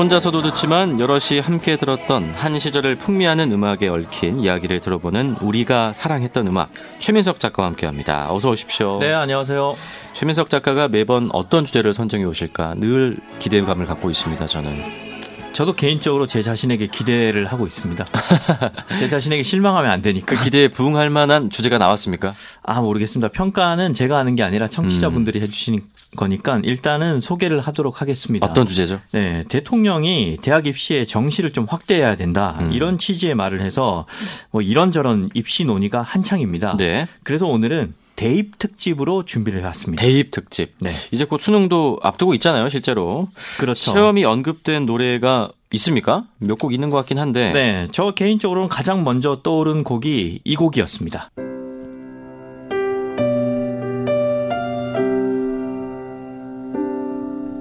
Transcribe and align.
혼자서도 0.00 0.40
듣지만 0.40 0.98
여럿이 0.98 1.40
함께 1.42 1.76
들었던 1.76 2.24
한 2.34 2.58
시절을 2.58 2.96
풍미하는 2.96 3.52
음악에 3.52 3.86
얽힌 3.86 4.40
이야기를 4.40 4.80
들어보는 4.80 5.36
우리가 5.42 5.92
사랑했던 5.92 6.46
음악 6.46 6.70
최민석 6.98 7.38
작가와 7.38 7.68
함께합니다. 7.68 8.32
어서 8.32 8.48
오십시오. 8.48 8.98
네, 8.98 9.12
안녕하세요. 9.12 9.76
최민석 10.14 10.48
작가가 10.48 10.88
매번 10.88 11.28
어떤 11.34 11.66
주제를 11.66 11.92
선정해 11.92 12.24
오실까 12.24 12.76
늘 12.78 13.18
기대감을 13.40 13.84
갖고 13.84 14.08
있습니다. 14.08 14.46
저는 14.46 15.09
저도 15.52 15.74
개인적으로 15.74 16.26
제 16.26 16.42
자신에게 16.42 16.86
기대를 16.86 17.46
하고 17.46 17.66
있습니다. 17.66 18.04
제 18.98 19.08
자신에게 19.08 19.42
실망하면 19.42 19.90
안 19.90 20.02
되니까. 20.02 20.36
그 20.36 20.44
기대에 20.44 20.68
부응할 20.68 21.10
만한 21.10 21.50
주제가 21.50 21.78
나왔습니까? 21.78 22.32
아, 22.62 22.80
모르겠습니다. 22.80 23.28
평가는 23.28 23.92
제가 23.94 24.16
하는 24.16 24.36
게 24.36 24.42
아니라 24.42 24.68
청취자분들이 24.68 25.40
해주시는 25.40 25.80
거니까 26.16 26.60
일단은 26.64 27.20
소개를 27.20 27.60
하도록 27.60 28.00
하겠습니다. 28.00 28.46
어떤 28.46 28.66
주제죠? 28.66 29.00
네, 29.12 29.44
대통령이 29.48 30.38
대학 30.42 30.66
입시의 30.66 31.06
정시를 31.06 31.52
좀 31.52 31.66
확대해야 31.68 32.16
된다. 32.16 32.56
음. 32.60 32.72
이런 32.72 32.98
취지의 32.98 33.34
말을 33.34 33.60
해서 33.60 34.06
뭐 34.50 34.62
이런저런 34.62 35.30
입시 35.34 35.64
논의가 35.64 36.02
한창입니다. 36.02 36.76
네. 36.76 37.06
그래서 37.22 37.46
오늘은 37.46 37.94
대입 38.20 38.58
특집으로 38.58 39.24
준비를 39.24 39.60
해왔습니다. 39.60 40.02
대입 40.02 40.30
특집. 40.30 40.74
네. 40.78 40.90
이제 41.10 41.24
곧 41.24 41.38
수능도 41.40 42.00
앞두고 42.02 42.34
있잖아요, 42.34 42.68
실제로. 42.68 43.26
그렇죠. 43.58 43.92
시험이 43.92 44.26
언급된 44.26 44.84
노래가 44.84 45.52
있습니까? 45.72 46.24
몇 46.36 46.58
곡 46.58 46.74
있는 46.74 46.90
것 46.90 46.98
같긴 46.98 47.18
한데. 47.18 47.50
네, 47.52 47.88
저 47.92 48.10
개인적으로는 48.10 48.68
가장 48.68 49.04
먼저 49.04 49.40
떠오른 49.42 49.84
곡이 49.84 50.40
이 50.44 50.56
곡이었습니다. 50.56 51.30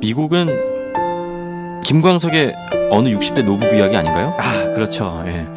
미국은 0.02 1.82
김광석의 1.86 2.54
어느 2.92 3.10
60대 3.10 3.44
노부부 3.44 3.74
이야기 3.76 3.96
아닌가요? 3.96 4.36
아, 4.38 4.74
그렇죠. 4.74 5.24
예. 5.26 5.48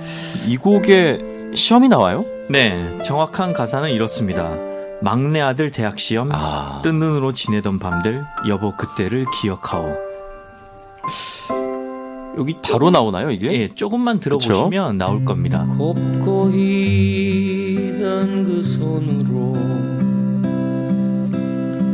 이 0.47 0.57
곡에 0.57 1.19
시험이 1.57 1.89
나와요? 1.89 2.25
네, 2.49 2.99
정확한 3.05 3.53
가사는 3.53 3.91
이렇습니다. 3.91 4.51
막내 5.03 5.41
아들 5.41 5.73
대학 5.73 5.99
시험, 5.99 6.31
아. 6.33 6.81
뜬 6.83 7.01
눈으로 7.01 7.33
지내던 7.33 7.79
밤들, 7.81 8.25
여보 8.49 8.77
그때를 8.77 9.25
기억하오. 9.41 9.97
여기 12.39 12.57
바로 12.63 12.91
나오나요, 12.91 13.31
이게? 13.31 13.53
예, 13.53 13.69
조금만 13.69 14.19
들어보시면 14.21 14.97
나올 14.99 15.25
겁니다. 15.25 15.67
곱고 15.77 16.51
희던 16.53 18.45
그 18.45 18.63
손으로 18.65 19.57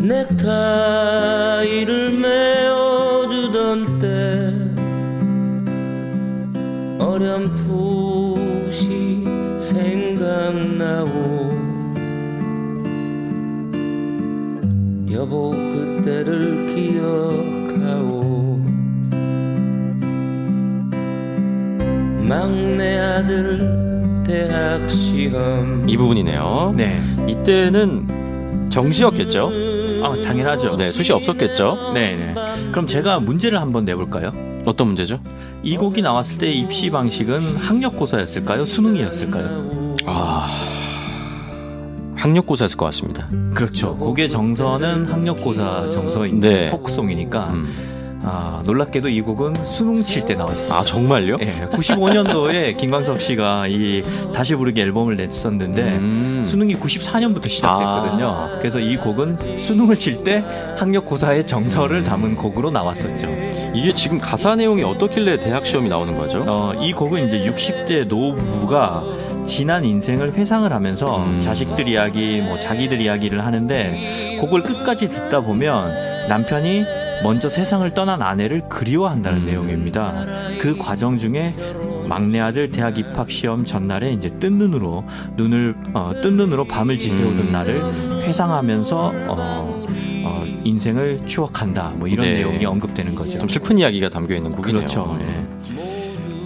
넥타이를 0.07 2.13
메어주던 2.19 3.99
때 3.99 4.55
어렴풋이 7.03 9.25
생각나오 9.59 11.38
여보 15.29 15.51
그때를 15.51 16.75
기억하오 16.75 18.59
막내 22.27 22.99
아들 22.99 24.25
대학 24.27 24.91
시험 24.91 25.87
이 25.87 25.99
부분이네요. 25.99 26.73
네, 26.75 26.99
이때는 27.27 28.71
정시였겠죠? 28.71 29.51
아 30.03 30.15
당연하죠. 30.23 30.77
네, 30.77 30.91
수시 30.91 31.13
없었겠죠? 31.13 31.93
네, 31.93 32.17
네. 32.17 32.35
그럼 32.73 32.87
제가 32.87 33.21
문제를 33.21 33.61
한번 33.61 33.85
내볼까요? 33.85 34.33
어떤 34.65 34.87
문제죠? 34.87 35.21
이 35.63 35.77
곡이 35.77 36.01
나왔을 36.01 36.39
때 36.39 36.51
입시 36.51 36.89
방식은 36.89 37.57
학력고사였을까요? 37.57 38.65
수능이었을까요? 38.65 39.97
아. 40.07 40.78
학력고사였을 42.19 42.77
것 42.77 42.85
같습니다. 42.87 43.29
그렇죠. 43.55 43.97
곡의 43.97 44.29
정서는 44.29 45.07
학력고사 45.07 45.89
정서인데 45.89 46.49
네. 46.49 46.71
포크송이니까 46.71 47.51
음. 47.51 47.98
아, 48.31 48.61
놀랍게도 48.65 49.09
이 49.09 49.23
곡은 49.23 49.65
수능 49.65 50.03
칠 50.05 50.27
때 50.27 50.35
나왔습니다. 50.35 50.79
아, 50.79 50.85
정말요? 50.85 51.37
예, 51.41 51.47
95년도에 51.73 52.77
김광석 52.79 53.21
씨가 53.21 53.69
이 53.69 54.05
다시 54.35 54.55
부르기 54.55 54.81
앨범을 54.83 55.17
냈었는데 55.17 55.83
음. 55.83 56.43
수능이 56.45 56.77
94년부터 56.77 57.49
시작됐거든요. 57.49 58.27
아. 58.27 58.51
그래서 58.59 58.79
이 58.81 58.97
곡은 58.97 59.59
수능을 59.59 59.97
칠 59.97 60.19
때 60.25 60.45
학력 60.77 61.05
고사의 61.05 61.47
정서를 61.47 62.03
담은 62.03 62.35
곡으로 62.37 62.71
나왔었죠. 62.71 63.29
이게 63.73 63.95
지금 63.95 64.19
가사 64.19 64.57
내용이 64.57 64.83
어떻길래 64.83 65.39
대학 65.39 65.65
시험이 65.65 65.89
나오는 65.89 66.17
거죠? 66.19 66.43
어, 66.47 66.73
이 66.83 66.93
곡은 66.93 67.29
이제 67.29 67.39
60대 67.47 68.07
노부부가 68.09 69.05
지난 69.45 69.85
인생을 69.85 70.33
회상을 70.35 70.71
하면서 70.73 71.19
음. 71.19 71.41
자식들 71.41 71.87
이야기, 71.89 72.41
뭐 72.41 72.59
자기들 72.59 73.01
이야기를 73.01 73.45
하는데 73.47 74.37
곡을 74.41 74.63
끝까지 74.65 75.09
듣다 75.09 75.41
보면 75.41 76.29
남편이 76.29 76.85
먼저 77.23 77.49
세상을 77.49 77.89
떠난 77.95 78.23
아내를 78.23 78.63
그리워한다는 78.69 79.41
음. 79.43 79.47
내용입니다. 79.47 80.27
그 80.61 80.77
과정 80.77 81.19
중에 81.19 81.55
막내 82.07 82.41
아들 82.41 82.71
대학 82.71 82.99
입학 82.99 83.31
시험 83.31 83.65
전날에 83.65 84.13
이제 84.13 84.31
뜬 84.39 84.59
눈으로 84.59 85.05
눈을 85.37 85.75
어, 85.95 86.13
뜬 86.23 86.37
눈으로 86.37 86.65
밤을 86.67 86.99
지새우던 86.99 87.49
음. 87.49 87.53
날을 87.53 88.23
회상하면서 88.23 89.13
어, 89.29 89.87
어, 90.25 90.45
인생을 90.65 91.27
추억한다. 91.27 91.95
뭐 91.97 92.09
이런 92.09 92.27
네. 92.27 92.35
내용이 92.35 92.65
언급되는 92.65 93.15
거죠. 93.15 93.39
좀 93.39 93.49
슬픈 93.49 93.79
이야기가 93.79 94.11
담겨 94.11 94.35
있는 94.35 94.53
곡이네요. 94.53 94.81
그렇죠. 94.81 95.19
예. 95.21 95.49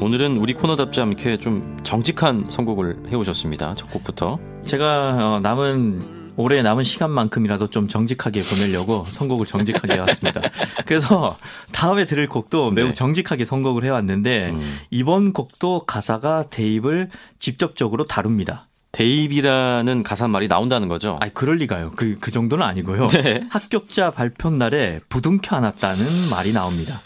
오늘은 0.00 0.36
우리 0.38 0.52
코너답지 0.52 1.00
않게 1.00 1.36
좀 1.36 1.78
정직한 1.84 2.46
선곡을 2.48 3.04
해오셨습니다. 3.12 3.74
첫 3.76 3.88
곡부터. 3.90 4.38
제가 4.64 5.36
어, 5.36 5.40
남은 5.40 6.21
올해 6.36 6.62
남은 6.62 6.84
시간만큼이라도 6.84 7.68
좀 7.68 7.88
정직하게 7.88 8.42
보내려고 8.42 9.04
선곡을 9.08 9.46
정직하게 9.46 9.94
해왔습니다. 9.94 10.40
그래서 10.86 11.36
다음에 11.72 12.04
들을 12.04 12.26
곡도 12.28 12.70
매우 12.70 12.88
네. 12.88 12.94
정직하게 12.94 13.44
선곡을 13.44 13.84
해왔는데 13.84 14.50
음. 14.50 14.78
이번 14.90 15.32
곡도 15.32 15.84
가사가 15.86 16.44
대입을 16.50 17.10
직접적으로 17.38 18.04
다룹니다. 18.04 18.68
대입이라는 18.92 20.02
가사 20.02 20.28
말이 20.28 20.48
나온다는 20.48 20.88
거죠. 20.88 21.18
아니 21.20 21.32
그럴 21.32 21.56
리가요. 21.56 21.92
그, 21.96 22.18
그 22.20 22.30
정도는 22.30 22.64
아니고요. 22.64 23.08
네. 23.08 23.42
합격자 23.50 24.10
발표 24.10 24.50
날에 24.50 25.00
부둥켜 25.08 25.56
안았다는 25.56 26.04
말이 26.30 26.52
나옵니다. 26.52 27.00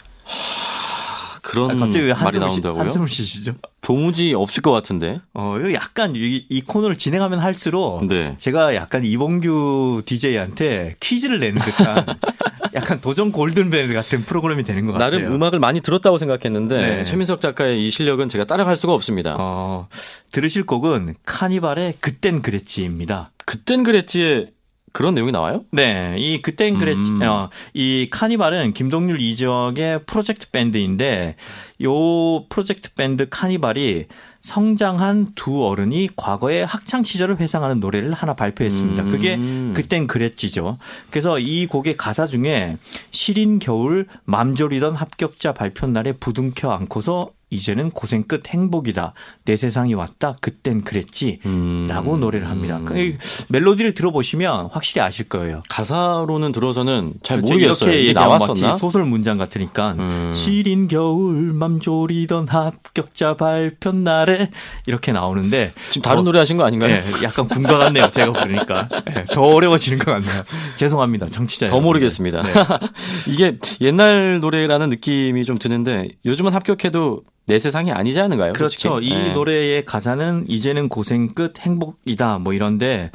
그런 1.47 1.71
아, 1.71 1.75
갑자기 1.75 2.03
왜 2.03 2.13
말이 2.13 2.39
나온다고요? 2.39 2.81
한숨을 2.81 3.07
쉬시죠? 3.07 3.55
도무지 3.79 4.33
없을 4.33 4.61
것 4.61 4.73
같은데. 4.73 5.21
어, 5.33 5.55
약간 5.73 6.13
이, 6.13 6.45
이 6.49 6.59
코너를 6.59 6.97
진행하면 6.97 7.39
할수록 7.39 8.05
네. 8.05 8.35
제가 8.37 8.75
약간 8.75 9.05
이봉규 9.05 10.01
DJ한테 10.05 10.95
퀴즈를 10.99 11.39
내는 11.39 11.61
듯한 11.61 12.05
약간 12.75 12.99
도전 12.99 13.31
골든벨 13.31 13.93
같은 13.93 14.25
프로그램이 14.25 14.63
되는 14.63 14.85
것 14.85 14.91
같아요. 14.91 15.09
나름 15.09 15.33
음악을 15.33 15.59
많이 15.59 15.79
들었다고 15.79 16.17
생각했는데 16.17 16.77
네. 16.77 17.03
최민석 17.05 17.39
작가의 17.39 17.87
이 17.87 17.91
실력은 17.91 18.27
제가 18.27 18.43
따라갈 18.43 18.75
수가 18.75 18.91
없습니다. 18.91 19.37
어, 19.39 19.87
들으실 20.33 20.65
곡은 20.65 21.15
카니발의 21.25 21.93
그땐 22.01 22.41
그랬지입니다. 22.41 23.31
그땐 23.45 23.85
그랬지에 23.85 24.49
그런 24.97 25.13
내용이 25.13 25.31
나와요? 25.31 25.63
네, 25.69 26.15
이 26.17 26.41
그땐 26.41 26.79
그랬지, 26.79 27.11
음. 27.11 27.21
어, 27.21 27.51
이 27.75 28.07
카니발은 28.09 28.73
김동률 28.73 29.21
이적의 29.21 30.05
프로젝트 30.07 30.49
밴드인데, 30.49 31.35
요 31.83 32.47
프로젝트 32.49 32.91
밴드 32.95 33.29
카니발이 33.29 34.07
성장한 34.41 35.33
두 35.35 35.67
어른이 35.67 36.09
과거의 36.15 36.65
학창 36.65 37.03
시절을 37.03 37.39
회상하는 37.39 37.79
노래를 37.79 38.11
하나 38.11 38.33
발표했습니다. 38.33 39.03
음. 39.03 39.11
그게 39.11 39.37
그땐 39.75 40.07
그랬지죠. 40.07 40.79
그래서 41.11 41.37
이 41.37 41.67
곡의 41.67 41.95
가사 41.95 42.25
중에 42.25 42.77
시린 43.11 43.59
겨울 43.59 44.07
맘졸이던 44.23 44.95
합격자 44.95 45.53
발표 45.53 45.85
날에 45.85 46.11
부둥켜 46.13 46.71
안고서 46.71 47.29
이제는 47.49 47.91
고생 47.91 48.23
끝 48.23 48.47
행복이다. 48.47 49.13
내 49.45 49.55
세상이 49.55 49.93
왔다. 49.93 50.35
그땐 50.41 50.83
그랬지. 50.83 51.39
음. 51.45 51.85
라고 51.87 52.17
노래를 52.17 52.49
합니다. 52.49 52.81
그 52.83 53.17
멜로디를 53.49 53.93
들어보시면 53.93 54.69
확실히 54.71 55.01
아실 55.01 55.29
거예요. 55.29 55.63
가사로는 55.69 56.51
들어서는 56.51 57.13
잘 57.23 57.37
그렇죠. 57.37 57.53
모르겠어요. 57.53 57.93
이렇게 57.93 58.13
나왔었나? 58.13 58.75
소설 58.77 59.05
문장 59.05 59.37
같으니까 59.37 59.93
음. 59.97 60.33
시린 60.35 60.87
겨울 60.89 61.53
맘 61.53 61.79
졸이던 61.79 62.47
합격자 62.49 63.35
발표 63.35 63.91
날에 63.93 64.51
이렇게 64.85 65.11
나오는데 65.13 65.71
지금 65.91 66.01
다른 66.01 66.19
어, 66.19 66.23
노래 66.23 66.39
하신 66.39 66.57
거 66.57 66.65
아닌가요? 66.65 66.95
네, 66.95 67.01
약간 67.23 67.47
군가 67.47 67.77
같네요. 67.77 68.09
제가 68.11 68.33
부르니까 68.33 68.89
네, 69.05 69.23
더 69.33 69.41
어려워지는 69.41 69.99
것 69.99 70.11
같네요. 70.11 70.43
죄송합니다, 70.75 71.27
정치자. 71.27 71.69
더. 71.69 71.79
모르겠습니다. 71.79 72.41
네. 72.43 72.51
이게 73.31 73.57
옛날 73.79 74.41
노래라는 74.41 74.89
느낌이 74.89 75.45
좀 75.45 75.57
드는데 75.57 76.09
요즘은 76.25 76.53
합격해도 76.53 77.23
내 77.47 77.59
세상이 77.59 77.91
아니지 77.91 78.19
않은가요? 78.19 78.53
그렇죠. 78.53 78.89
솔직히? 78.89 79.13
이 79.13 79.15
네. 79.15 79.29
노래의 79.33 79.85
가사는 79.85 80.45
이제는 80.47 80.89
고생 80.89 81.29
끝 81.29 81.59
행복이다 81.59 82.39
뭐 82.39 82.53
이런데 82.53 83.09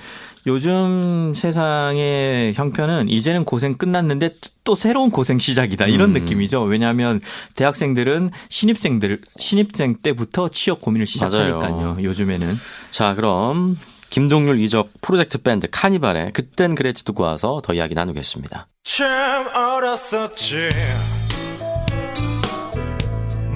요즘 0.47 1.33
세상의 1.35 2.55
형편은 2.55 3.09
이제는 3.11 3.45
고생 3.45 3.77
끝났는데 3.77 4.35
또 4.65 4.75
새로운 4.75 5.11
고생 5.11 5.39
시작이다 5.39 5.87
이런 5.87 6.11
음. 6.11 6.13
느낌이죠. 6.15 6.63
왜냐하면 6.63 7.21
대학생들은 7.57 8.31
신입생들 8.49 9.21
신입생 9.39 9.97
때부터 10.03 10.49
취업 10.49 10.81
고민을 10.81 11.07
시작하니까요. 11.07 11.77
맞아요. 11.77 11.97
요즘에는 12.03 12.59
자, 12.91 13.15
그럼 13.15 13.77
김동률 14.11 14.61
이적 14.61 14.91
프로젝트 15.01 15.39
밴드 15.39 15.69
카니발의 15.71 16.33
그땐 16.33 16.75
그랬지 16.75 17.05
듣고 17.05 17.23
와서 17.23 17.61
더 17.63 17.75
이야기 17.75 17.95
나누겠습니다. 17.95 18.67
참 18.85 19.47
어렸었지 19.55 20.71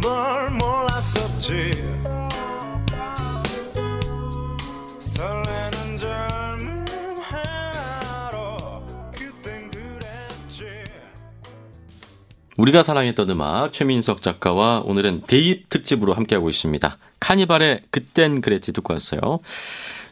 뭘 0.02 0.36
몰랐었지 1.46 1.70
설레는 4.98 5.98
젊음 5.98 6.84
하나로 7.20 8.82
그땐 9.12 9.70
그랬지 9.70 10.64
우리가 12.56 12.82
사랑했던 12.82 13.31
음악 13.31 13.72
최민석 13.72 14.22
작가와 14.22 14.81
오늘은 14.84 15.22
대입 15.22 15.69
특집으로 15.69 16.14
함께하고 16.14 16.50
있습니다. 16.50 16.98
카니발의 17.20 17.82
그땐 17.90 18.40
그랬지 18.40 18.72
듣고 18.72 18.93
왔어요. 18.93 19.40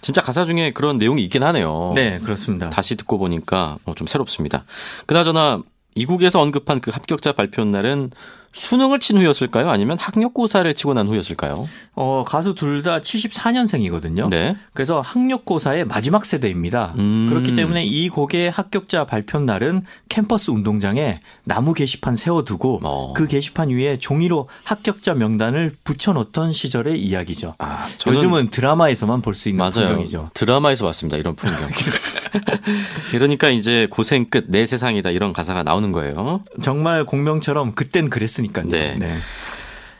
진짜 0.00 0.22
가사 0.22 0.44
중에 0.44 0.72
그런 0.72 0.98
내용이 0.98 1.22
있긴 1.24 1.42
하네요. 1.42 1.92
네 1.94 2.18
그렇습니다. 2.20 2.70
다시 2.70 2.94
듣고 2.96 3.18
보니까 3.18 3.78
어, 3.84 3.94
좀 3.94 4.06
새롭습니다. 4.06 4.64
그나저나 5.06 5.62
이국에서 5.94 6.40
언급한 6.40 6.80
그 6.80 6.90
합격자 6.90 7.32
발표 7.32 7.64
날은 7.64 8.10
수능을 8.54 9.00
친 9.00 9.18
후였을까요? 9.18 9.68
아니면 9.68 9.98
학력고사를 9.98 10.72
치고 10.74 10.94
난 10.94 11.08
후였을까요? 11.08 11.54
어, 11.94 12.24
가수 12.26 12.54
둘 12.54 12.82
다 12.84 13.00
74년생이거든요. 13.00 14.28
네. 14.28 14.56
그래서 14.74 15.00
학력고사의 15.00 15.86
마지막 15.86 16.24
세대입니다. 16.26 16.94
음. 16.98 17.26
그렇기 17.30 17.54
때문에 17.54 17.84
이 17.84 18.08
곡의 18.08 18.50
합격자 18.50 19.06
발표 19.06 19.38
날은 19.38 19.82
캠퍼스 20.08 20.50
운동장에 20.50 21.20
나무 21.44 21.72
게시판 21.74 22.14
세워두고 22.16 22.80
어. 22.84 23.12
그 23.14 23.26
게시판 23.26 23.70
위에 23.70 23.96
종이로 23.98 24.48
합격자 24.64 25.14
명단을 25.14 25.72
붙여놓던 25.82 26.52
시절의 26.52 27.00
이야기죠. 27.00 27.54
아, 27.58 27.78
요즘은 28.06 28.50
드라마에서만 28.50 29.20
볼 29.22 29.34
수 29.34 29.48
있는 29.48 29.58
맞아요. 29.64 29.88
풍경이죠. 29.88 30.30
드라마에서 30.34 30.84
봤습니다. 30.84 31.16
이런 31.16 31.34
풍경. 31.34 31.58
그러니까 33.12 33.48
이제 33.50 33.86
고생 33.90 34.26
끝 34.26 34.44
내 34.48 34.66
세상이다 34.66 35.10
이런 35.10 35.32
가사가 35.32 35.62
나오는 35.62 35.90
거예요. 35.90 36.42
정말 36.62 37.04
공명처럼 37.06 37.72
그땐 37.72 38.10
그랬으니 38.10 38.43
까요. 38.52 38.66
네. 38.68 39.18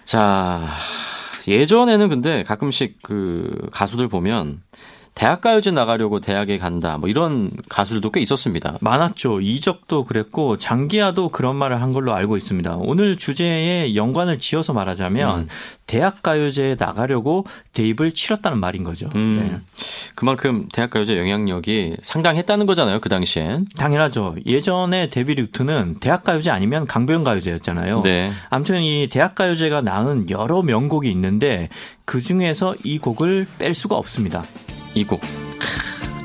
자, 0.04 0.68
예전에는 1.46 2.08
근데 2.08 2.42
가끔씩 2.42 2.98
그 3.02 3.68
가수들 3.72 4.08
보면 4.08 4.62
대학가요제 5.14 5.70
나가려고 5.70 6.20
대학에 6.20 6.58
간다 6.58 6.98
뭐 6.98 7.08
이런 7.08 7.50
가수들도 7.68 8.10
꽤 8.10 8.20
있었습니다. 8.20 8.76
많았죠. 8.80 9.40
이적도 9.40 10.04
그랬고 10.04 10.58
장기하도 10.58 11.28
그런 11.28 11.56
말을 11.56 11.80
한 11.80 11.92
걸로 11.92 12.14
알고 12.14 12.36
있습니다. 12.36 12.76
오늘 12.78 13.16
주제에 13.16 13.94
연관을 13.94 14.38
지어서 14.38 14.72
말하자면 14.72 15.38
음. 15.38 15.48
대학 15.86 16.22
가요제에 16.22 16.76
나가려고 16.78 17.46
대입을 17.74 18.12
치렀다는 18.12 18.58
말인 18.58 18.84
거죠. 18.84 19.08
음, 19.14 19.38
네. 19.40 19.58
그만큼 20.14 20.66
대학가요제 20.72 21.18
영향력이 21.18 21.98
상당했다는 22.02 22.66
거잖아요. 22.66 23.00
그 23.00 23.08
당시엔. 23.08 23.66
당연하죠. 23.76 24.36
예전에 24.46 25.08
데뷔 25.10 25.34
루트는 25.34 25.96
대학 26.00 26.24
가요제 26.24 26.50
아니면 26.50 26.86
강변 26.86 27.22
가요제였잖아요. 27.22 28.02
네. 28.02 28.30
아무튼 28.50 28.80
이 28.82 29.08
대학 29.10 29.34
가요제가 29.34 29.82
낳은 29.82 30.30
여러 30.30 30.62
명곡이 30.62 31.10
있는데 31.10 31.68
그 32.04 32.20
중에서 32.20 32.74
이 32.82 32.98
곡을 32.98 33.46
뺄 33.58 33.74
수가 33.74 33.96
없습니다. 33.96 34.44
이 34.94 35.04
곡. 35.04 35.20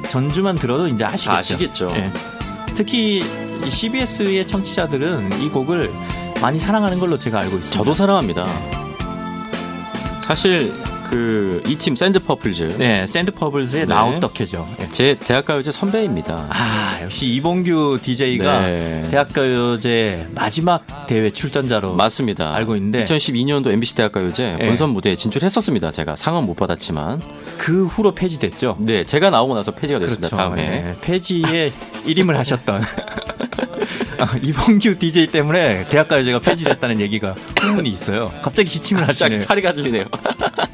전주만 0.10 0.58
들어도 0.58 0.88
이제 0.88 1.06
아시겠죠. 1.06 1.30
다 1.32 1.38
아시겠죠. 1.38 1.94
예. 1.96 2.12
특히 2.76 3.24
이 3.66 3.70
CBS의 3.70 4.48
청취자들은 4.48 5.42
이 5.42 5.50
곡을 5.50 5.92
많이 6.42 6.58
사랑하는 6.58 7.00
걸로 7.00 7.18
제가 7.18 7.40
알고 7.40 7.58
있습니다. 7.58 7.78
저도 7.78 7.94
사랑합니다. 7.94 8.48
사실 10.24 10.74
그 11.10 11.62
이 11.66 11.78
팀 11.78 11.96
샌드페블즈 11.96 12.78
네, 12.78 13.06
샌드페블즈의 13.08 13.86
네. 13.86 13.94
나 13.94 14.03
어떡해죠. 14.03 14.68
예. 14.82 14.90
제 14.92 15.16
대학가요제 15.20 15.72
선배입니다. 15.72 16.48
아, 16.50 17.00
역시 17.04 17.28
이봉규 17.28 18.00
DJ가 18.02 18.62
네. 18.68 19.08
대학가요제 19.10 20.28
마지막 20.36 21.08
대회 21.08 21.32
출전자로 21.32 21.94
맞습니다. 21.94 22.54
알고 22.56 22.76
있는데 22.76 23.04
2012년도 23.04 23.72
MBC 23.72 23.96
대학가요제 23.96 24.58
네. 24.60 24.68
본선 24.68 24.90
무대에 24.92 25.16
진출했었습니다. 25.16 25.92
제가 25.92 26.16
상은 26.16 26.46
못 26.46 26.56
받았지만 26.56 27.22
그 27.58 27.86
후로 27.86 28.14
폐지됐죠. 28.14 28.78
네 28.80 29.04
제가 29.04 29.30
나오고 29.30 29.56
나서 29.56 29.72
폐지가 29.72 30.00
됐습니다. 30.00 30.36
다음에 30.36 30.56
네, 30.62 30.96
폐지에 31.02 31.72
일임을 32.06 32.38
하셨던 32.38 32.82
아, 32.82 32.86
이봉규 34.42 34.98
DJ 35.00 35.28
때문에 35.28 35.86
대학가요제가 35.90 36.40
폐지됐다는 36.40 37.00
얘기가 37.00 37.36
소문이 37.62 37.90
있어요. 37.90 38.32
갑자기 38.42 38.70
기침을 38.70 39.06
갑자기 39.06 39.36
하시네요. 39.36 39.48
사레가 39.48 39.74
들리네요. 39.74 40.06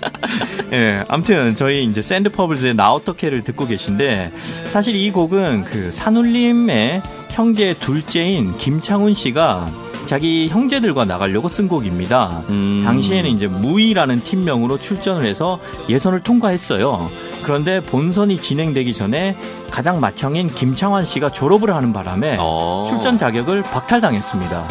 예, 0.74 1.03
아무튼 1.07 1.56
저희 1.56 1.83
이제 1.83 2.01
샌드페블즈의 2.01 2.75
나 2.75 2.92
어떡해를 2.92 3.44
듣고 3.44 3.68
계신데 3.68 4.31
사실 4.65 4.95
이 4.95 5.12
곡은 5.12 5.63
그 5.65 5.92
산울림의 5.92 7.01
형제 7.30 7.74
둘째인 7.74 8.57
김창훈 8.57 9.13
씨가 9.13 9.71
자기 10.06 10.47
형제들과 10.50 11.06
나가려고 11.06 11.47
쓴 11.47 11.68
곡입니다. 11.68 12.44
음. 12.50 12.83
당시에는 12.86 13.30
이제 13.30 13.47
무이라는 13.47 14.24
팀명으로 14.24 14.80
출전을 14.80 15.25
해서 15.25 15.59
예선을 15.89 16.21
통과했어요. 16.21 17.09
그런데 17.45 17.80
본선이 17.80 18.42
진행되기 18.42 18.92
전에 18.92 19.38
가장 19.69 20.00
맏형인 20.00 20.47
김창완 20.47 21.06
씨가 21.06 21.31
졸업을 21.31 21.75
하는 21.75 21.94
바람에 21.94 22.38
어. 22.39 22.86
출전 22.88 23.19
자격을 23.19 23.62
박탈당했습니다. 23.62 24.63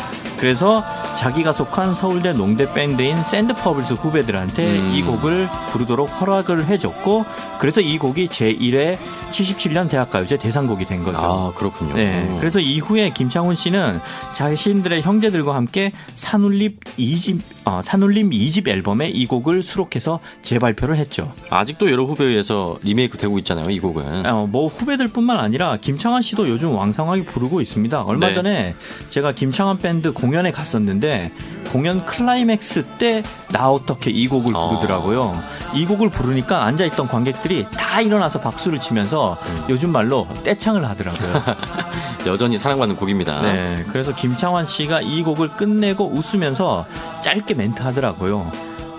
그래서 0.44 0.84
자기가 1.16 1.54
속한 1.54 1.94
서울대 1.94 2.34
농대 2.34 2.70
밴드인 2.70 3.24
샌드페블즈 3.24 3.94
후배들한테 3.94 4.78
음. 4.78 4.92
이 4.94 5.02
곡을 5.02 5.48
부르도록 5.72 6.20
허락을 6.20 6.66
해줬고 6.66 7.24
그래서 7.58 7.80
이 7.80 7.96
곡이 7.96 8.28
제1회 8.28 8.98
77년 9.30 9.88
대학가요제 9.88 10.36
대상곡이 10.36 10.84
된 10.84 11.02
거죠. 11.02 11.18
아 11.18 11.52
그렇군요. 11.56 11.94
네. 11.94 12.36
그래서 12.40 12.60
이후에 12.60 13.08
김창훈 13.08 13.54
씨는 13.54 14.00
자신들의 14.34 15.00
형제들과 15.00 15.54
함께 15.54 15.92
산울림 16.12 16.76
2집, 16.98 17.40
어, 17.64 17.80
산울림 17.82 18.28
2집 18.28 18.68
앨범에 18.68 19.08
이 19.08 19.24
곡을 19.24 19.62
수록해서 19.62 20.20
재발표를 20.42 20.96
했죠. 20.96 21.32
아직도 21.48 21.90
여러 21.90 22.04
후배에서 22.04 22.76
리메이크 22.82 23.16
되고 23.16 23.38
있잖아요. 23.38 23.70
이 23.70 23.80
곡은. 23.80 24.26
어, 24.26 24.46
뭐 24.46 24.66
후배들뿐만 24.66 25.38
아니라 25.38 25.78
김창완 25.78 26.20
씨도 26.20 26.50
요즘 26.50 26.74
왕성하게 26.74 27.24
부르고 27.24 27.62
있습니다. 27.62 28.02
얼마 28.02 28.28
네. 28.28 28.34
전에 28.34 28.74
제가 29.08 29.32
김창완 29.32 29.78
밴드 29.78 30.12
공연 30.12 30.33
에 30.46 30.50
갔었는데 30.50 31.30
공연 31.72 32.04
클라이맥스 32.04 32.84
때 32.98 33.22
나 33.54 33.70
어떡해 33.70 34.10
이 34.10 34.26
곡을 34.26 34.52
어. 34.56 34.68
부르더라고요. 34.68 35.40
이 35.74 35.86
곡을 35.86 36.10
부르니까 36.10 36.64
앉아 36.64 36.84
있던 36.86 37.06
관객들이 37.06 37.64
다 37.78 38.00
일어나서 38.00 38.40
박수를 38.40 38.80
치면서 38.80 39.38
음. 39.46 39.64
요즘 39.68 39.92
말로 39.92 40.26
떼창을 40.42 40.84
하더라고요. 40.88 41.56
여전히 42.26 42.58
사랑받는 42.58 42.96
곡입니다. 42.96 43.42
네, 43.42 43.84
그래서 43.92 44.12
김창완 44.12 44.66
씨가 44.66 45.02
이 45.02 45.22
곡을 45.22 45.50
끝내고 45.50 46.10
웃으면서 46.12 46.84
짧게 47.20 47.54
멘트 47.54 47.80
하더라고요. 47.82 48.50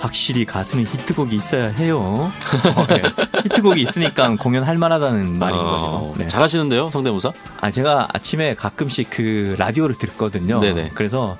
확실히 0.05 0.45
가수는 0.45 0.85
히트곡이 0.85 1.35
있어야 1.35 1.67
해요. 1.69 1.99
어, 1.99 2.87
네. 2.87 3.01
히트곡이 3.43 3.81
있으니까 3.81 4.35
공연할 4.35 4.77
만하다는 4.77 5.39
말인 5.39 5.57
어, 5.57 5.65
거죠. 5.65 6.15
네. 6.17 6.27
잘하시는데요, 6.27 6.91
성대모사? 6.91 7.33
아 7.59 7.71
제가 7.71 8.09
아침에 8.13 8.53
가끔씩 8.53 9.09
그 9.09 9.55
라디오를 9.57 9.95
듣거든요. 9.95 10.59
네네. 10.59 10.91
그래서 10.93 11.37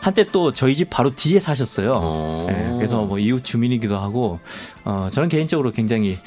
한때 0.00 0.24
또 0.30 0.52
저희 0.52 0.74
집 0.74 0.90
바로 0.90 1.14
뒤에 1.14 1.40
사셨어요. 1.40 1.94
어. 2.02 2.46
네, 2.48 2.72
그래서 2.76 3.02
뭐 3.02 3.18
이웃 3.18 3.44
주민이기도 3.44 3.96
하고 3.96 4.40
어, 4.84 5.08
저는 5.10 5.28
개인적으로 5.28 5.70
굉장히 5.70 6.18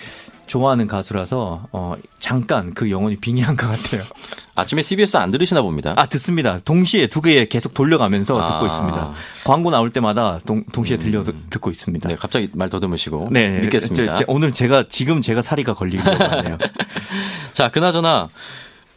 좋아하는 0.47 0.87
가수라서 0.87 1.67
어 1.71 1.95
잠깐 2.19 2.73
그 2.73 2.89
영혼이 2.91 3.17
빙의한 3.17 3.55
것 3.55 3.67
같아요. 3.67 4.01
아침에 4.55 4.81
CBS 4.81 5.17
안 5.17 5.31
들으시나 5.31 5.61
봅니다. 5.61 5.93
아 5.97 6.05
듣습니다. 6.05 6.59
동시에 6.59 7.07
두 7.07 7.21
개 7.21 7.45
계속 7.47 7.73
돌려가면서 7.73 8.39
아. 8.41 8.45
듣고 8.53 8.67
있습니다. 8.67 9.13
광고 9.45 9.71
나올 9.71 9.89
때마다 9.89 10.39
동, 10.45 10.63
동시에 10.71 10.97
들려 10.97 11.23
듣고 11.49 11.69
있습니다. 11.71 12.07
네, 12.09 12.15
갑자기 12.15 12.49
말 12.53 12.69
더듬으시고 12.69 13.29
네, 13.31 13.59
믿겠습니다. 13.61 14.13
제- 14.13 14.19
제- 14.19 14.25
오늘 14.27 14.51
제가 14.51 14.85
지금 14.87 15.21
제가 15.21 15.41
사리가 15.41 15.73
걸리려고 15.73 16.11
하네요. 16.23 16.57
자, 17.53 17.69
그나저나 17.69 18.27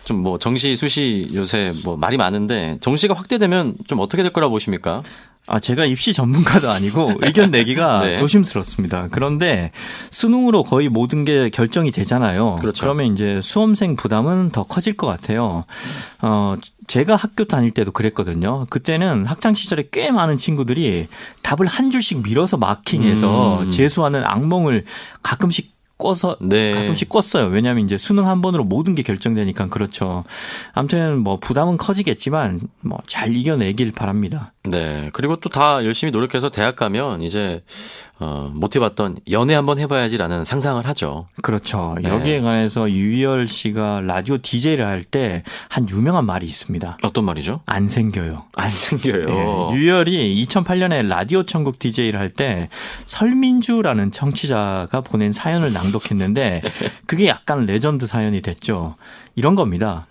좀 0.05 0.23
뭐 0.23 0.39
정시 0.39 0.75
수시 0.75 1.29
요새 1.35 1.73
뭐 1.85 1.97
말이 1.99 2.17
많은데 2.17 2.79
정시가 2.81 3.13
확대되면 3.15 3.75
좀 3.87 4.01
어떻게 4.01 4.23
될 4.23 4.33
거라 4.33 4.49
보십니까? 4.49 5.03
아, 5.49 5.59
제가 5.59 5.87
입시 5.87 6.13
전문가도 6.13 6.71
아니고 6.71 7.15
의견 7.23 7.51
내기가 7.51 8.05
네. 8.05 8.17
조심스럽습니다. 8.17 9.09
그런데 9.11 9.73
수능으로 10.11 10.63
거의 10.63 10.89
모든 10.89 11.25
게 11.25 11.51
결정이 11.51 11.91
되잖아요. 11.91 12.57
그렇죠. 12.57 12.87
러면 12.87 13.15
이제 13.15 13.41
수험생 13.41 13.97
부담은 13.97 14.51
더 14.51 14.65
커질 14.65 14.97
것 14.97 15.07
같아요. 15.07 15.65
어, 16.21 16.57
제가 16.87 17.17
학교 17.17 17.45
다닐 17.45 17.71
때도 17.71 17.93
그랬거든요. 17.93 18.67
그때는 18.71 19.27
학창 19.27 19.55
시절에 19.55 19.89
꽤 19.91 20.11
많은 20.11 20.37
친구들이 20.37 21.09
답을 21.43 21.67
한 21.67 21.91
줄씩 21.91 22.23
밀어서 22.23 22.57
마킹해서 22.57 23.63
음. 23.63 23.71
재수하는 23.71 24.25
악몽을 24.25 24.85
가끔씩 25.23 25.78
꿔서 25.99 26.37
네. 26.41 26.73
가끔씩 26.73 27.09
꿨어요. 27.09 27.47
왜냐하면 27.49 27.85
이제 27.85 27.99
수능 27.99 28.29
한 28.29 28.41
번으로 28.41 28.63
모든 28.65 28.95
게 28.95 29.03
결정되니까 29.03 29.69
그렇죠. 29.69 30.25
아무튼 30.73 31.19
뭐 31.19 31.39
부담은 31.41 31.77
커지겠지만 31.77 32.61
뭐 32.81 32.99
잘 33.07 33.35
이겨내길 33.37 33.93
바랍니다. 33.93 34.53
네. 34.65 35.11
그리고 35.13 35.37
또 35.37 35.49
다 35.49 35.85
열심히 35.85 36.11
노력해서 36.13 36.51
대학 36.51 36.77
가면 36.77 37.23
이제 37.23 37.63
어, 38.21 38.51
못 38.53 38.75
해봤던 38.75 39.19
연애 39.31 39.55
한번 39.55 39.79
해봐야지라는 39.79 40.45
상상을 40.45 40.85
하죠. 40.87 41.29
그렇죠. 41.43 41.95
네. 42.03 42.09
여기에 42.09 42.41
관해서 42.41 42.91
유희열 42.91 43.47
씨가 43.47 44.01
라디오 44.01 44.39
DJ를 44.39 44.85
할 44.87 45.03
때 45.05 45.43
한 45.69 45.89
유명한 45.89 46.27
말이 46.27 46.45
있습니다. 46.47 46.99
어떤 47.03 47.25
말이죠? 47.25 47.61
안 47.67 47.87
생겨요. 47.87 48.45
안 48.55 48.69
생겨요. 48.69 49.71
예, 49.71 49.77
유희열이 49.77 50.45
2008년에 50.47 51.07
라디오 51.07 51.45
천국 51.45 51.79
DJ를 51.79 52.19
할 52.19 52.31
때 52.31 52.69
설민주라는 53.07 54.11
청취자가 54.11 55.01
보낸 55.03 55.33
사연을 55.33 55.73
낭독했는데 55.73 56.63
그게 57.07 57.29
약간 57.29 57.67
레전드 57.67 58.07
사연이 58.07 58.41
됐죠. 58.43 58.97
이런 59.37 59.55
겁니다. 59.55 60.07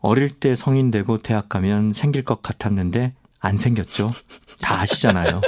어릴 0.00 0.30
때 0.30 0.54
성인 0.56 0.90
되고 0.90 1.16
대학 1.18 1.48
가면 1.48 1.92
생길 1.92 2.22
것 2.22 2.42
같았는데 2.42 3.12
안 3.40 3.56
생겼죠. 3.56 4.10
다 4.60 4.80
아시잖아요. 4.80 5.40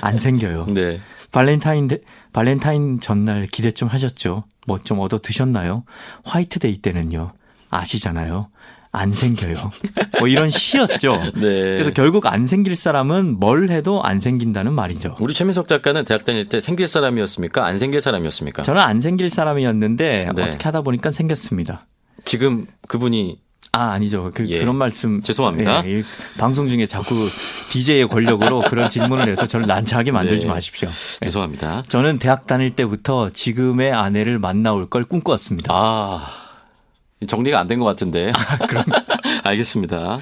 안 0.00 0.18
생겨요. 0.18 0.66
네. 0.68 1.00
발렌타인 1.32 1.88
데, 1.88 1.98
발렌타인 2.32 3.00
전날 3.00 3.46
기대 3.46 3.70
좀 3.70 3.88
하셨죠? 3.88 4.44
뭐 4.66 4.78
좀 4.84 5.00
얻어 5.00 5.18
드셨나요? 5.18 5.84
화이트데이 6.24 6.78
때는요. 6.78 7.32
아시잖아요. 7.70 8.48
안 8.92 9.12
생겨요. 9.12 9.54
뭐 10.18 10.26
이런 10.26 10.50
식이었죠. 10.50 11.16
네. 11.36 11.40
그래서 11.74 11.92
결국 11.92 12.26
안 12.26 12.44
생길 12.44 12.74
사람은 12.74 13.38
뭘 13.38 13.70
해도 13.70 14.02
안 14.02 14.18
생긴다는 14.18 14.72
말이죠. 14.72 15.14
우리 15.20 15.32
최민석 15.32 15.68
작가는 15.68 16.04
대학 16.04 16.24
다닐 16.24 16.48
때 16.48 16.60
생길 16.60 16.88
사람이었습니까? 16.88 17.64
안 17.64 17.78
생길 17.78 18.00
사람이었습니까? 18.00 18.64
저는 18.64 18.80
안 18.80 19.00
생길 19.00 19.30
사람이었는데 19.30 20.30
네. 20.34 20.42
어떻게 20.42 20.64
하다 20.64 20.80
보니까 20.82 21.12
생겼습니다. 21.12 21.86
지금 22.24 22.66
그분이 22.88 23.38
아 23.72 23.92
아니죠. 23.92 24.30
그, 24.34 24.48
예. 24.48 24.58
그런 24.58 24.74
말씀 24.76 25.22
죄송합니다. 25.22 25.86
예, 25.86 26.00
이 26.00 26.04
방송 26.38 26.66
중에 26.68 26.86
자꾸 26.86 27.14
DJ의 27.70 28.08
권력으로 28.08 28.62
그런 28.62 28.88
질문을 28.88 29.28
해서 29.28 29.46
저를 29.46 29.66
난처하게 29.66 30.10
만들지 30.10 30.46
네. 30.46 30.52
마십시오. 30.52 30.88
예. 30.88 31.26
죄송합니다. 31.26 31.84
저는 31.88 32.18
대학 32.18 32.46
다닐 32.48 32.70
때부터 32.74 33.30
지금의 33.30 33.92
아내를 33.92 34.40
만나올 34.40 34.88
걸 34.90 35.04
꿈꿨습니다. 35.04 35.72
아, 35.72 36.26
정리가 37.26 37.60
안 37.60 37.68
된 37.68 37.78
것 37.78 37.84
같은데. 37.84 38.32
그럼 38.68 38.82
알겠습니다. 39.44 40.18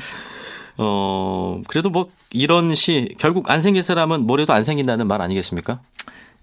어, 0.76 1.60
그래도 1.68 1.88
뭐 1.90 2.08
이런 2.30 2.74
시 2.74 3.14
결국 3.18 3.50
안 3.50 3.60
생길 3.62 3.82
사람은 3.82 4.26
뭐래도 4.26 4.52
안 4.52 4.62
생긴다는 4.62 5.06
말 5.08 5.22
아니겠습니까? 5.22 5.80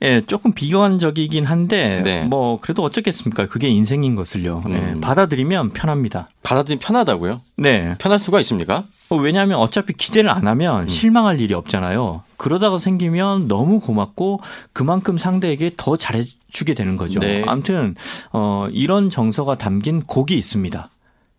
예, 0.01 0.21
조금 0.21 0.53
비관적이긴 0.53 1.45
한데 1.45 2.01
네. 2.03 2.23
뭐 2.23 2.59
그래도 2.59 2.83
어쩌겠습니까? 2.83 3.47
그게 3.47 3.69
인생인 3.69 4.15
것을요. 4.15 4.63
예, 4.69 4.73
음. 4.73 5.01
받아들이면 5.01 5.71
편합니다. 5.71 6.29
받아들이면 6.43 6.79
편하다고요? 6.79 7.41
네. 7.57 7.95
편할 7.97 8.19
수가 8.19 8.39
있습니까? 8.41 8.83
어, 9.09 9.15
왜냐하면 9.15 9.59
어차피 9.59 9.93
기대를 9.93 10.29
안 10.29 10.43
음. 10.43 10.47
하면 10.47 10.87
실망할 10.89 11.39
일이 11.39 11.53
없잖아요. 11.53 12.23
그러다가 12.37 12.77
생기면 12.77 13.47
너무 13.47 13.79
고맙고 13.79 14.41
그만큼 14.73 15.17
상대에게 15.17 15.71
더 15.77 15.95
잘해주게 15.95 16.73
되는 16.73 16.97
거죠. 16.97 17.19
네. 17.21 17.43
아무튼 17.47 17.95
어, 18.33 18.67
이런 18.71 19.09
정서가 19.09 19.55
담긴 19.55 20.01
곡이 20.01 20.35
있습니다. 20.37 20.89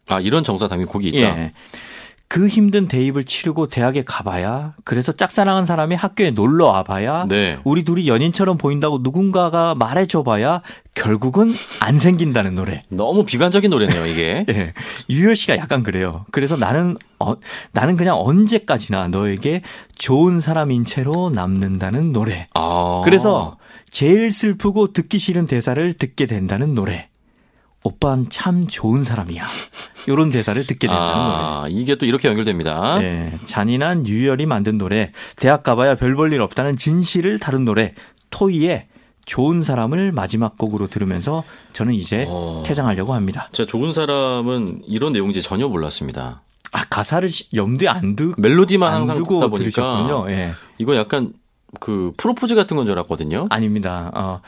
아, 0.08 0.20
이런 0.20 0.44
정사 0.44 0.68
당연히 0.68 0.88
곡이 0.88 1.08
있다. 1.08 1.18
예. 1.18 1.52
그 2.28 2.48
힘든 2.48 2.88
대입을 2.88 3.24
치르고 3.24 3.68
대학에 3.68 4.02
가봐야 4.04 4.74
그래서 4.84 5.12
짝사랑한 5.12 5.64
사람이 5.64 5.94
학교에 5.94 6.32
놀러 6.32 6.66
와봐야 6.66 7.26
네. 7.28 7.58
우리 7.64 7.84
둘이 7.84 8.08
연인처럼 8.08 8.58
보인다고 8.58 8.98
누군가가 9.02 9.74
말해줘봐야 9.74 10.62
결국은 10.96 11.52
안 11.80 11.98
생긴다는 11.98 12.54
노래. 12.54 12.82
너무 12.88 13.26
비관적인 13.26 13.70
노래네요, 13.70 14.06
이게. 14.06 14.46
예. 14.48 14.72
유열 15.10 15.36
씨가 15.36 15.58
약간 15.58 15.82
그래요. 15.82 16.24
그래서 16.32 16.56
나는, 16.56 16.96
어, 17.18 17.36
나는 17.72 17.98
그냥 17.98 18.16
언제까지나 18.18 19.08
너에게 19.08 19.60
좋은 19.94 20.40
사람인 20.40 20.86
채로 20.86 21.30
남는다는 21.30 22.12
노래. 22.12 22.48
아. 22.54 23.02
그래서 23.04 23.58
제일 23.90 24.30
슬프고 24.30 24.94
듣기 24.94 25.18
싫은 25.18 25.46
대사를 25.46 25.92
듣게 25.92 26.24
된다는 26.24 26.74
노래. 26.74 27.08
오빠는 27.86 28.26
참 28.30 28.66
좋은 28.66 29.02
사람이야. 29.02 29.44
요런 30.08 30.30
대사를 30.30 30.64
듣게 30.66 30.86
된다는 30.86 31.14
노래. 31.24 31.36
아, 31.38 31.66
이게 31.68 31.96
또 31.96 32.06
이렇게 32.06 32.28
연결됩니다. 32.28 32.98
예, 33.02 33.32
잔인한 33.46 34.06
유열이 34.06 34.46
만든 34.46 34.78
노래, 34.78 35.12
대학 35.36 35.62
가봐야 35.62 35.94
별 35.96 36.14
볼 36.16 36.32
일 36.32 36.40
없다는 36.40 36.76
진실을 36.76 37.38
다룬 37.38 37.64
노래, 37.64 37.94
토이의 38.30 38.86
좋은 39.24 39.62
사람을 39.62 40.12
마지막 40.12 40.56
곡으로 40.58 40.86
들으면서 40.86 41.42
저는 41.72 41.94
이제 41.94 42.26
어. 42.28 42.62
퇴장하려고 42.64 43.14
합니다. 43.14 43.48
제가 43.52 43.66
좋은 43.66 43.92
사람은 43.92 44.82
이런 44.86 45.12
내용인지 45.12 45.42
전혀 45.42 45.66
몰랐습니다. 45.68 46.42
아 46.72 46.84
가사를 46.90 47.28
시- 47.28 47.48
염두에 47.54 47.88
안 47.88 48.14
두, 48.16 48.34
멜로디만 48.38 48.88
안 48.92 48.94
항상 49.00 49.16
두고 49.16 49.34
듣다 49.40 49.46
보니까 49.48 49.58
들으셨군요. 49.58 50.30
예, 50.30 50.52
이거 50.78 50.94
약간 50.96 51.32
그 51.80 52.12
프로포즈 52.16 52.54
같은 52.54 52.76
건 52.76 52.86
줄 52.86 52.92
알았거든요. 52.98 53.46
아닙니다. 53.50 54.10
어, 54.14 54.40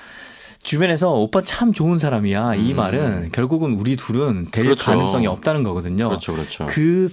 주변에서 0.68 1.14
오빠 1.14 1.42
참 1.42 1.72
좋은 1.72 1.96
사람이야 1.96 2.56
이 2.56 2.72
음. 2.72 2.76
말은 2.76 3.32
결국은 3.32 3.72
우리 3.72 3.96
둘은 3.96 4.48
될 4.50 4.64
그렇죠. 4.64 4.84
가능성이 4.84 5.26
없다는 5.26 5.62
거거든요. 5.62 6.08
그렇죠, 6.08 6.34
그렇죠. 6.34 6.66
그 6.66 7.08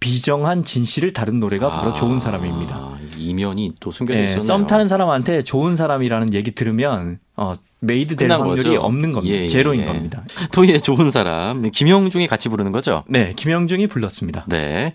비정한 0.00 0.64
진실을 0.64 1.12
다룬 1.12 1.38
노래가 1.38 1.70
바로 1.70 1.92
아, 1.92 1.94
좋은 1.94 2.18
사람입니다. 2.18 2.98
이면이 3.16 3.74
또 3.78 3.92
숨겨져 3.92 4.18
예, 4.18 4.24
있었네요. 4.24 4.40
썸 4.40 4.66
타는 4.66 4.88
사람한테 4.88 5.42
좋은 5.42 5.76
사람이라는 5.76 6.34
얘기 6.34 6.50
들으면 6.50 7.20
어, 7.36 7.54
made 7.78 8.16
될 8.16 8.28
확률이 8.28 8.64
거죠? 8.64 8.80
없는 8.80 9.12
겁니다. 9.12 9.36
예, 9.36 9.42
예, 9.42 9.46
제로인 9.46 9.82
예. 9.82 9.84
겁니다. 9.84 10.24
토이의 10.50 10.80
좋은 10.80 11.12
사람 11.12 11.70
김형중이 11.70 12.26
같이 12.26 12.48
부르는 12.48 12.72
거죠. 12.72 13.04
네, 13.08 13.34
김형중이 13.36 13.86
불렀습니다. 13.86 14.46
네. 14.48 14.94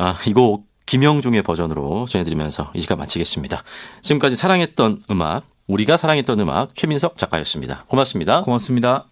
아, 0.00 0.16
이곡 0.26 0.66
김영중의 0.86 1.42
버전으로 1.42 2.06
전해드리면서 2.08 2.72
이 2.74 2.80
시간 2.80 2.98
마치겠습니다. 2.98 3.62
지금까지 4.02 4.34
사랑했던 4.34 5.02
음악, 5.10 5.44
우리가 5.66 5.96
사랑했던 5.96 6.38
음악 6.40 6.74
최민석 6.74 7.16
작가였습니다. 7.16 7.84
고맙습니다. 7.88 8.42
고맙습니다. 8.42 9.06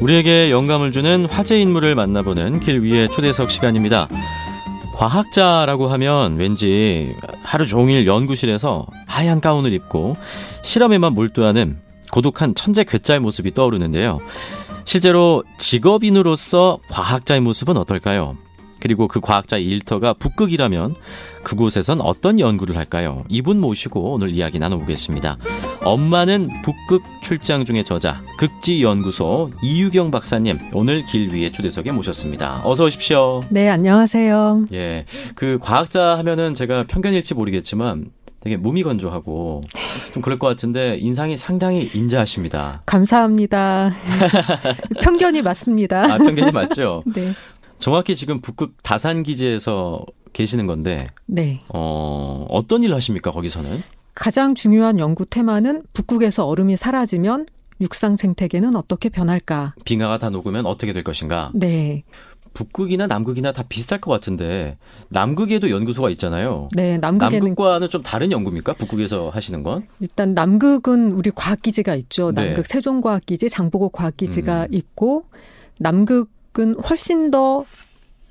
우리에게 0.00 0.50
영감을 0.50 0.90
주는 0.90 1.26
화제 1.26 1.60
인물을 1.60 1.94
만나보는 1.94 2.60
길 2.60 2.82
위의 2.82 3.08
초대석 3.08 3.50
시간입니다. 3.50 4.08
과학자라고 4.94 5.88
하면 5.88 6.36
왠지 6.36 7.14
하루 7.42 7.66
종일 7.66 8.06
연구실에서 8.06 8.86
하얀 9.06 9.40
가운을 9.40 9.72
입고 9.72 10.16
실험에만 10.62 11.14
몰두하는 11.14 11.78
고독한 12.10 12.54
천재 12.54 12.84
괴짜의 12.84 13.20
모습이 13.20 13.54
떠오르는데요. 13.54 14.18
실제로 14.88 15.44
직업인으로서 15.58 16.78
과학자의 16.88 17.42
모습은 17.42 17.76
어떨까요? 17.76 18.38
그리고 18.80 19.06
그 19.06 19.20
과학자의 19.20 19.62
일터가 19.66 20.14
북극이라면 20.14 20.94
그곳에선 21.42 22.00
어떤 22.00 22.40
연구를 22.40 22.74
할까요? 22.78 23.22
이분 23.28 23.60
모시고 23.60 24.14
오늘 24.14 24.30
이야기 24.30 24.58
나눠보겠습니다. 24.58 25.36
엄마는 25.84 26.48
북극 26.62 27.02
출장 27.22 27.66
중의 27.66 27.84
저자 27.84 28.22
극지연구소 28.38 29.50
이유경 29.62 30.10
박사님 30.10 30.58
오늘 30.72 31.04
길 31.04 31.34
위에 31.34 31.52
초대석에 31.52 31.92
모셨습니다. 31.92 32.62
어서 32.64 32.84
오십시오. 32.84 33.42
네, 33.50 33.68
안녕하세요. 33.68 34.68
예, 34.72 35.04
그 35.34 35.58
과학자 35.60 36.16
하면은 36.16 36.54
제가 36.54 36.84
편견일지 36.86 37.34
모르겠지만 37.34 38.06
되게 38.40 38.56
무미건조하고 38.56 39.62
좀 40.12 40.22
그럴 40.22 40.38
것 40.38 40.46
같은데 40.46 40.96
인상이 40.98 41.36
상당히 41.36 41.90
인자하십니다. 41.92 42.82
감사합니다. 42.86 43.92
편견이 45.02 45.42
맞습니다. 45.42 46.04
아 46.04 46.18
편견이 46.18 46.52
맞죠? 46.52 47.02
네. 47.14 47.32
정확히 47.78 48.14
지금 48.16 48.40
북극 48.40 48.82
다산 48.82 49.22
기지에서 49.22 50.04
계시는 50.32 50.66
건데 50.66 50.98
네. 51.26 51.62
어, 51.68 52.46
어떤 52.48 52.82
일을 52.82 52.94
하십니까 52.96 53.30
거기서는? 53.30 53.82
가장 54.14 54.54
중요한 54.54 54.98
연구 54.98 55.24
테마는 55.24 55.84
북극에서 55.92 56.46
얼음이 56.46 56.76
사라지면 56.76 57.46
육상 57.80 58.16
생태계는 58.16 58.74
어떻게 58.74 59.08
변할까? 59.08 59.74
빙하가 59.84 60.18
다 60.18 60.30
녹으면 60.30 60.66
어떻게 60.66 60.92
될 60.92 61.04
것인가? 61.04 61.50
네. 61.54 62.02
북극이나 62.62 63.06
남극이나 63.06 63.52
다 63.52 63.62
비슷할 63.68 64.00
것 64.00 64.10
같은데 64.10 64.78
남극에도 65.10 65.70
연구소가 65.70 66.10
있잖아요. 66.10 66.68
네, 66.74 66.98
남극에는 66.98 67.46
남극과는 67.50 67.88
좀 67.88 68.02
다른 68.02 68.32
연구입니까? 68.32 68.72
북극에서 68.72 69.30
하시는 69.30 69.62
건? 69.62 69.86
일단 70.00 70.34
남극은 70.34 71.12
우리 71.12 71.30
과학기지가 71.32 71.94
있죠. 71.94 72.32
네. 72.32 72.46
남극 72.46 72.66
세종과학기지, 72.66 73.48
장보고 73.48 73.90
과학기지가 73.90 74.62
음. 74.64 74.74
있고 74.74 75.24
남극은 75.78 76.74
훨씬 76.80 77.30
더 77.30 77.64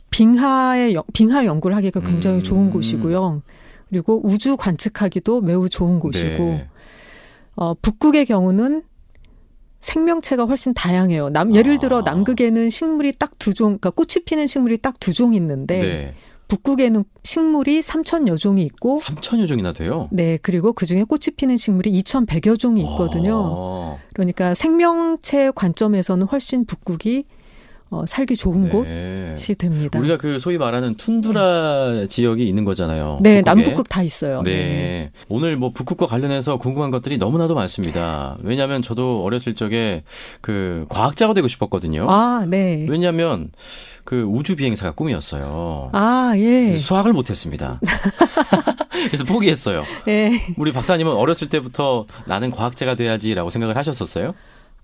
빙하의 0.10 0.94
연- 0.94 1.04
빙하 1.14 1.46
연구를 1.46 1.78
하기가 1.78 2.02
굉장히 2.02 2.40
음. 2.40 2.44
좋은 2.44 2.70
곳이고요. 2.70 3.42
그리고 3.88 4.20
우주 4.26 4.58
관측하기도 4.58 5.40
매우 5.40 5.70
좋은 5.70 6.00
곳이고 6.00 6.28
네. 6.44 6.68
어, 7.56 7.74
북극의 7.76 8.26
경우는 8.26 8.84
생명체가 9.82 10.46
훨씬 10.46 10.74
다양해요. 10.74 11.30
남, 11.30 11.54
예를 11.56 11.80
들어 11.80 12.00
아. 12.00 12.02
남극에는 12.02 12.70
식물이 12.70 13.14
딱 13.14 13.32
두 13.40 13.54
종, 13.54 13.78
그러니까 13.78 13.92
꽃이 13.92 14.24
피는 14.26 14.48
식물이 14.48 14.80
딱 14.80 15.00
두 15.00 15.14
종 15.14 15.34
있는데 15.36 15.82
네. 15.82 16.14
북극에는 16.48 17.04
식물이 17.24 17.82
3천여 17.82 18.38
종이 18.38 18.64
있고 18.64 19.00
3천여 19.04 19.48
종이나 19.48 19.74
돼요. 19.74 20.08
네, 20.12 20.38
그리고 20.42 20.74
그 20.74 20.86
중에 20.86 21.04
꽃이 21.04 21.36
피는 21.36 21.58
식물이 21.58 21.92
2,100여 22.02 22.58
종이 22.58 22.82
있거든요. 22.82 23.54
아, 23.56 23.98
그러니까 24.14 24.54
생명체 24.54 25.52
관점에서는 25.54 26.26
훨씬 26.28 26.66
북극이 26.66 27.26
어, 27.90 28.04
살기 28.06 28.36
좋은 28.36 28.62
네. 28.62 28.70
곳이 28.70 29.56
됩니다. 29.56 29.98
우리가 29.98 30.18
그 30.18 30.40
소위 30.40 30.58
말하는 30.58 30.96
툰드라 30.96 32.06
지역이 32.10 32.48
있는 32.48 32.66
거잖아요. 32.66 33.20
네, 33.22 33.42
북극에. 33.42 33.42
남북극 33.42 33.90
다 33.90 34.02
있어요. 34.02 34.42
네. 34.42 35.12
오늘 35.30 35.56
뭐 35.56 35.72
북극과 35.72 36.06
관련해서 36.06 36.58
궁금한 36.58 36.92
것들이 36.92 37.18
너무나도 37.18 37.56
많습니다. 37.56 38.38
왜냐하면 38.42 38.82
저도 38.82 39.24
어렸을 39.24 39.56
적에 39.56 40.04
그 40.42 40.86
과학자가 40.90 41.34
되고 41.34 41.48
싶었거든요. 41.48 42.08
아, 42.10 42.46
네. 42.48 42.86
왜냐하면 42.90 43.52
그 44.04 44.24
우주 44.24 44.56
비행사가 44.56 44.92
꿈이었어요. 44.94 45.90
아, 45.94 46.34
예. 46.38 46.78
수학을 46.78 47.14
못했습니다. 47.14 47.80
그래서 49.08 49.24
포기했어요. 49.26 49.84
예. 50.08 50.42
우리 50.58 50.72
박사님은 50.72 51.12
어렸을 51.14 51.50
때부터 51.50 52.06
나는 52.26 52.52
과학자가 52.52 52.96
돼야지라고 52.96 53.50
생각을 53.50 53.78
하셨었어요? 53.78 54.34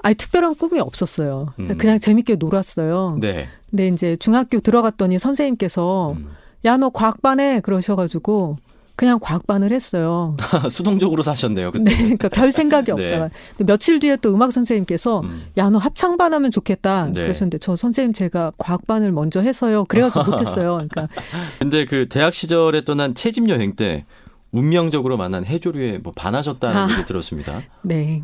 아니, 0.04 0.16
특별한 0.16 0.56
꿈이 0.56 0.80
없었어요. 0.80 1.54
음. 1.60 1.78
그냥 1.78 1.98
재밌게 2.00 2.36
놀았어요. 2.36 3.18
네. 3.20 3.48
근데 3.72 3.88
이제 3.88 4.16
중학교 4.18 4.60
들어갔더니 4.60 5.18
선생님께서 5.18 6.12
음. 6.14 6.30
야, 6.66 6.78
너 6.78 6.90
과학반에 6.90 7.62
그러셔가지고 7.62 8.58
그냥 8.96 9.18
과학반을 9.20 9.72
했어요. 9.72 10.38
수동적으로 10.70 11.24
사셨네요. 11.24 11.72
그때. 11.72 11.84
네, 11.90 11.98
그러니까 11.98 12.30
별 12.30 12.52
생각이 12.52 12.92
네. 12.94 13.04
없잖아요. 13.04 13.30
근데 13.58 13.72
며칠 13.72 14.00
뒤에 14.00 14.18
또 14.18 14.34
음악 14.34 14.52
선생님께서 14.52 15.22
음. 15.22 15.46
야, 15.58 15.70
너 15.70 15.80
합창반 15.80 16.34
하면 16.34 16.52
좋겠다. 16.52 17.06
네. 17.08 17.22
그러셨는데 17.24 17.58
저 17.58 17.76
선생님 17.76 18.14
제가 18.14 18.52
과학반을 18.58 19.12
먼저 19.12 19.40
해서요. 19.42 19.86
그래가지고 19.86 20.26
못했어요. 20.30 20.74
그러니까 20.74 21.08
근데 21.60 21.86
그 21.86 22.08
대학 22.10 22.34
시절에 22.34 22.84
떠난 22.84 23.16
채집 23.16 23.50
여행 23.50 23.76
때 23.76 24.06
운명적으로 24.52 25.18
만난 25.18 25.46
해조류에 25.46 26.00
뭐 26.00 26.14
반하셨다는 26.16 26.78
아. 26.78 26.88
얘기 26.92 27.06
들었습니다. 27.06 27.64
네. 27.82 28.22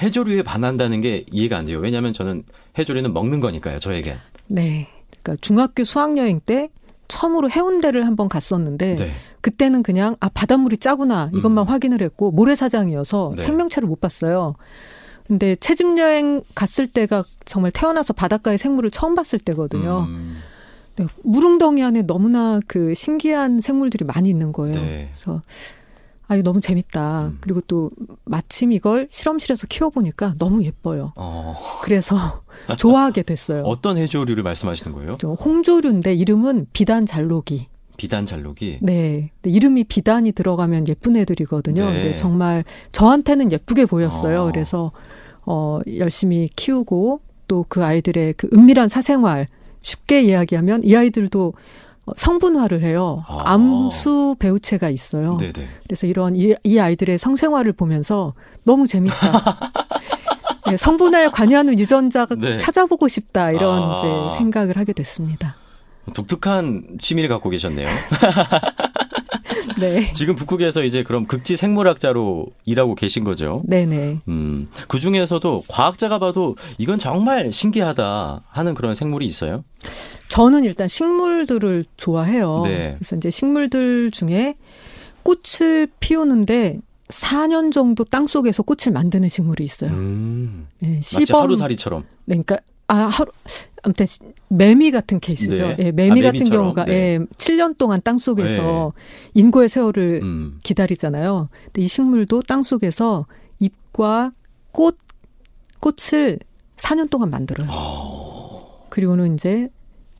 해조류에 0.00 0.42
반한다는 0.42 1.00
게 1.00 1.24
이해가 1.30 1.56
안 1.56 1.64
돼요. 1.64 1.78
왜냐하면 1.78 2.12
저는 2.12 2.44
해조류는 2.78 3.12
먹는 3.12 3.40
거니까요. 3.40 3.78
저에겐. 3.78 4.16
네. 4.46 4.88
그러니까 5.22 5.36
중학교 5.40 5.84
수학여행 5.84 6.40
때 6.44 6.70
처음으로 7.08 7.50
해운대를 7.50 8.06
한번 8.06 8.28
갔었는데 8.28 8.96
네. 8.96 9.12
그때는 9.40 9.82
그냥 9.82 10.16
아 10.20 10.28
바닷물이 10.28 10.76
짜구나 10.76 11.30
이것만 11.34 11.64
음. 11.64 11.68
확인을 11.68 12.02
했고 12.02 12.30
모래사장이어서 12.30 13.34
네. 13.36 13.42
생명체를 13.42 13.88
못 13.88 14.00
봤어요. 14.00 14.54
근데 15.26 15.56
채집 15.56 15.98
여행 15.98 16.42
갔을 16.54 16.86
때가 16.86 17.24
정말 17.44 17.70
태어나서 17.70 18.14
바닷가의 18.14 18.56
생물을 18.56 18.90
처음 18.90 19.14
봤을 19.14 19.38
때거든요. 19.38 20.06
음, 20.08 20.38
네, 20.96 21.06
물웅덩이 21.22 21.82
안에 21.82 22.02
너무나 22.02 22.60
그 22.66 22.94
신기한 22.94 23.60
생물들이 23.60 24.06
많이 24.06 24.30
있는 24.30 24.52
거예요. 24.52 24.76
네. 24.76 25.10
그래서 25.12 25.42
아 26.28 26.34
이거 26.36 26.42
너무 26.42 26.60
재밌다. 26.60 27.28
음. 27.28 27.38
그리고 27.40 27.60
또 27.62 27.90
마침 28.24 28.72
이걸 28.72 29.08
실험실에서 29.10 29.66
키워보니까 29.66 30.34
너무 30.38 30.62
예뻐요. 30.64 31.12
어, 31.16 31.54
그래서 31.82 32.42
좋아하게 32.78 33.22
됐어요. 33.22 33.62
어떤 33.62 33.96
해조류를 33.96 34.42
말씀하시는 34.42 34.94
거예요? 34.94 35.16
저 35.18 35.32
홍조류인데 35.32 36.14
이름은 36.14 36.66
비단 36.72 37.06
잘록이. 37.06 37.68
비단 37.96 38.26
잘록이. 38.26 38.78
네. 38.82 39.30
이름이 39.44 39.84
비단이 39.84 40.32
들어가면 40.32 40.86
예쁜 40.86 41.16
애들이거든요. 41.16 41.84
네. 41.86 41.92
근데 41.94 42.14
정말 42.14 42.64
저한테는 42.92 43.50
예쁘게 43.50 43.86
보였어요. 43.86 44.44
어. 44.44 44.52
그래서 44.52 44.92
어 45.46 45.80
열심히 45.96 46.48
키우고 46.54 47.20
또 47.48 47.64
그 47.68 47.82
아이들의 47.82 48.34
그 48.36 48.48
은밀한 48.52 48.88
사생활 48.88 49.48
쉽게 49.80 50.22
이야기하면 50.22 50.82
이 50.84 50.94
아이들도 50.94 51.46
어, 51.46 51.52
성분화를 52.16 52.82
해요. 52.82 53.24
아. 53.28 53.52
암수 53.52 54.36
배우체가 54.38 54.90
있어요. 54.90 55.36
네네. 55.36 55.68
그래서 55.84 56.06
이런 56.06 56.36
이, 56.36 56.54
이 56.62 56.78
아이들의 56.78 57.18
성생활을 57.18 57.72
보면서 57.72 58.34
너무 58.64 58.86
재밌다. 58.86 59.72
네, 60.70 60.76
성분화에 60.76 61.28
관여하는 61.28 61.78
유전자가 61.78 62.34
네. 62.34 62.58
찾아보고 62.58 63.08
싶다 63.08 63.52
이런 63.52 63.82
아. 63.82 63.96
이제 63.96 64.38
생각을 64.38 64.76
하게 64.76 64.92
됐습니다. 64.92 65.56
독특한 66.14 66.98
취미를 67.00 67.28
갖고 67.28 67.50
계셨네요. 67.50 67.86
네, 69.78 70.12
지금 70.12 70.34
북극에서 70.34 70.82
이제 70.82 71.02
그럼 71.02 71.26
극지 71.26 71.56
생물학자로 71.56 72.46
일하고 72.64 72.94
계신 72.94 73.24
거죠? 73.24 73.58
네네. 73.64 74.20
음, 74.28 74.68
그 74.88 74.98
중에서도 74.98 75.64
과학자가 75.68 76.18
봐도 76.18 76.56
이건 76.78 76.98
정말 76.98 77.52
신기하다 77.52 78.42
하는 78.48 78.74
그런 78.74 78.94
생물이 78.94 79.26
있어요? 79.26 79.64
저는 80.28 80.64
일단 80.64 80.88
식물들을 80.88 81.84
좋아해요. 81.96 82.62
네. 82.64 82.94
그래서 82.98 83.16
이제 83.16 83.30
식물들 83.30 84.10
중에 84.10 84.56
꽃을 85.22 85.88
피우는데 86.00 86.80
4년 87.08 87.72
정도 87.72 88.04
땅 88.04 88.26
속에서 88.26 88.62
꽃을 88.62 88.92
만드는 88.92 89.28
식물이 89.28 89.64
있어요. 89.64 89.90
음, 89.90 90.68
네, 90.80 91.00
마치. 91.14 91.32
하루살이처럼. 91.32 92.04
네, 92.26 92.36
그러니까 92.36 92.58
아 92.86 92.96
하루 92.96 93.30
아무튼 93.82 94.06
시- 94.06 94.20
매미 94.48 94.90
같은 94.90 95.20
케이스죠. 95.20 95.68
네. 95.68 95.76
예, 95.78 95.92
매미 95.92 96.20
아, 96.20 96.24
같은 96.24 96.38
매미처럼. 96.40 96.62
경우가 96.64 96.84
네. 96.86 96.92
예, 96.92 97.18
7년 97.36 97.78
동안 97.78 98.00
땅 98.02 98.18
속에서 98.18 98.92
인고의 99.34 99.68
세월을 99.68 100.20
음, 100.22 100.58
기다리잖아요. 100.62 101.48
근데 101.66 101.82
이 101.82 101.88
식물도 101.88 102.42
땅 102.42 102.62
속에서 102.64 103.26
잎과 103.60 104.32
꽃 104.72 104.96
꽃을 105.80 106.38
4년 106.76 107.08
동안 107.10 107.30
만들어요. 107.30 107.68
그리고는 108.90 109.34
이제 109.34 109.68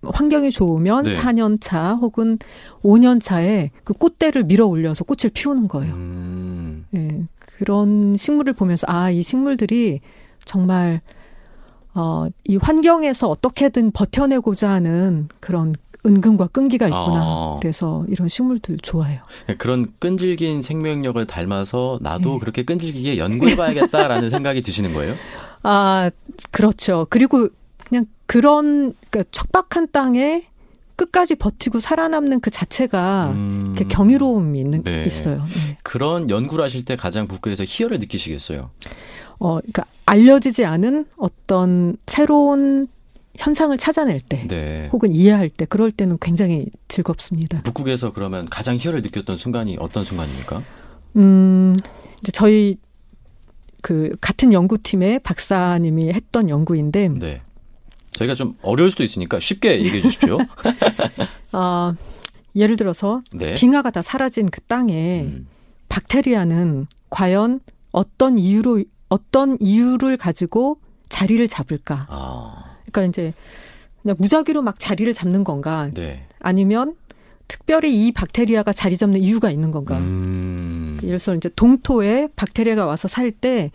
환경이 0.03 0.51
좋으면 0.53 1.05
네. 1.05 1.16
4년 1.16 1.59
차 1.61 1.94
혹은 1.94 2.38
5년 2.85 3.21
차에 3.21 3.71
그 3.83 3.92
꽃대를 3.94 4.44
밀어 4.44 4.66
올려서 4.66 5.05
꽃을 5.05 5.31
피우는 5.35 5.66
거예요. 5.66 5.94
음, 5.94 6.87
예, 6.94 7.23
그런 7.38 8.16
식물을 8.16 8.53
보면서 8.53 8.87
아, 8.88 9.11
이 9.11 9.23
식물들이 9.23 10.01
정말 10.44 11.01
어, 11.99 12.29
이 12.45 12.57
환경에서 12.57 13.29
어떻게든 13.29 13.91
버텨내고자 13.91 14.71
하는 14.71 15.29
그런 15.41 15.75
은근과 16.07 16.47
끈기가 16.47 16.87
있구나. 16.87 17.21
아. 17.21 17.57
그래서 17.61 18.07
이런 18.09 18.29
식물들 18.29 18.79
좋아해요. 18.79 19.21
그런 19.59 19.93
끈질긴 19.99 20.63
생명력을 20.63 21.27
닮아서 21.27 21.99
나도 22.01 22.35
네. 22.35 22.39
그렇게 22.39 22.63
끈질기게 22.63 23.19
연구해봐야겠다라는 23.19 24.31
생각이 24.31 24.63
드시는 24.63 24.95
거예요? 24.95 25.15
아, 25.65 26.09
그렇죠. 26.53 27.09
그리고 27.11 27.49
그냥 27.85 28.07
그런 28.27 28.95
그러니까 29.11 29.29
척박한 29.33 29.89
땅에 29.91 30.45
끝까지 30.95 31.35
버티고 31.35 31.81
살아남는 31.81 32.41
그 32.41 32.51
자체가 32.51 33.31
음, 33.35 33.75
경이로움이 33.89 34.59
있는 34.59 34.83
네. 34.85 35.05
있어요. 35.05 35.45
네. 35.47 35.79
그런 35.83 36.31
연구를 36.31 36.65
하실 36.65 36.85
때 36.85 36.97
가장 36.97 37.27
북극에서 37.27 37.65
희열을 37.67 37.99
느끼시겠어요? 37.99 38.71
어, 39.38 39.59
그러니까 39.59 39.85
알려지지 40.07 40.64
않은 40.64 41.07
어떤 41.16 41.96
새로운 42.07 42.88
현상을 43.37 43.77
찾아낼 43.79 44.18
때 44.20 44.46
네. 44.48 44.88
혹은 44.92 45.12
이해할 45.12 45.48
때 45.48 45.64
그럴 45.64 45.92
때는 45.92 46.18
굉장히 46.20 46.66
즐겁습니다. 46.88 47.62
북극에서 47.62 48.12
그러면 48.12 48.46
가장 48.46 48.77
희열을 48.77 49.03
느꼈던 49.03 49.37
순간이 49.37 49.77
어떤 49.79 50.05
순간입니까? 50.05 50.62
음, 51.16 51.77
이제 52.20 52.33
저희 52.33 52.79
그 53.81 54.11
같은 54.20 54.53
연구팀의 54.53 55.20
박사님이 55.20 56.12
했던 56.12 56.51
연구인데 56.51 57.09
네. 57.11 57.42
저희가 58.11 58.35
좀 58.35 58.57
어려울 58.62 58.90
수도 58.90 59.05
있으니까 59.05 59.38
쉽게 59.38 59.79
얘기해 59.85 60.03
주십시오. 60.03 60.38
아, 61.53 61.94
예를 62.57 62.77
들어서 62.77 63.20
네. 63.33 63.55
빙하가 63.55 63.90
다 63.90 64.03
사라진 64.03 64.46
그 64.46 64.61
땅에 64.62 65.22
음, 65.22 65.46
박테리아는 65.88 66.88
과연 67.11 67.61
어떤 67.92 68.37
이유로 68.37 68.83
어떤 69.09 69.57
이유를 69.61 70.16
가지고 70.16 70.79
자리를 71.09 71.47
잡을까? 71.49 72.07
아, 72.09 72.77
그러니까 72.90 73.03
이제 73.05 73.33
그냥 74.03 74.16
무작위로 74.18 74.62
막 74.62 74.79
자리를 74.79 75.12
잡는 75.14 75.44
건가? 75.44 75.90
네. 75.94 76.27
아니면 76.40 76.94
특별히 77.49 78.07
이 78.07 78.12
박테리아가 78.12 78.73
자리 78.73 78.97
잡는 78.97 79.21
이유가 79.21 79.51
있는 79.51 79.71
건가? 79.71 79.97
음. 79.99 80.99
예를 81.03 81.18
들어서 81.18 81.35
이제 81.35 81.49
동토에 81.57 82.29
박테리아가 82.37 82.85
와서 82.87 83.09
살 83.09 83.31
때 83.31 83.71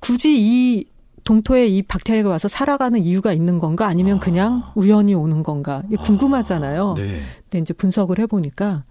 굳이 0.00 0.36
이 0.38 0.84
동토에 1.24 1.66
이 1.66 1.82
박테리아가 1.82 2.30
와서 2.30 2.48
살아가는 2.48 2.98
이유가 3.02 3.32
있는 3.32 3.58
건가? 3.58 3.86
아니면 3.86 4.18
아. 4.18 4.20
그냥 4.20 4.62
우연히 4.74 5.14
오는 5.14 5.42
건가? 5.42 5.82
이게 5.88 5.96
궁금하잖아요. 5.96 6.94
네. 6.96 7.20
근데 7.44 7.58
이제 7.58 7.74
분석을 7.74 8.18
해보니까 8.20 8.84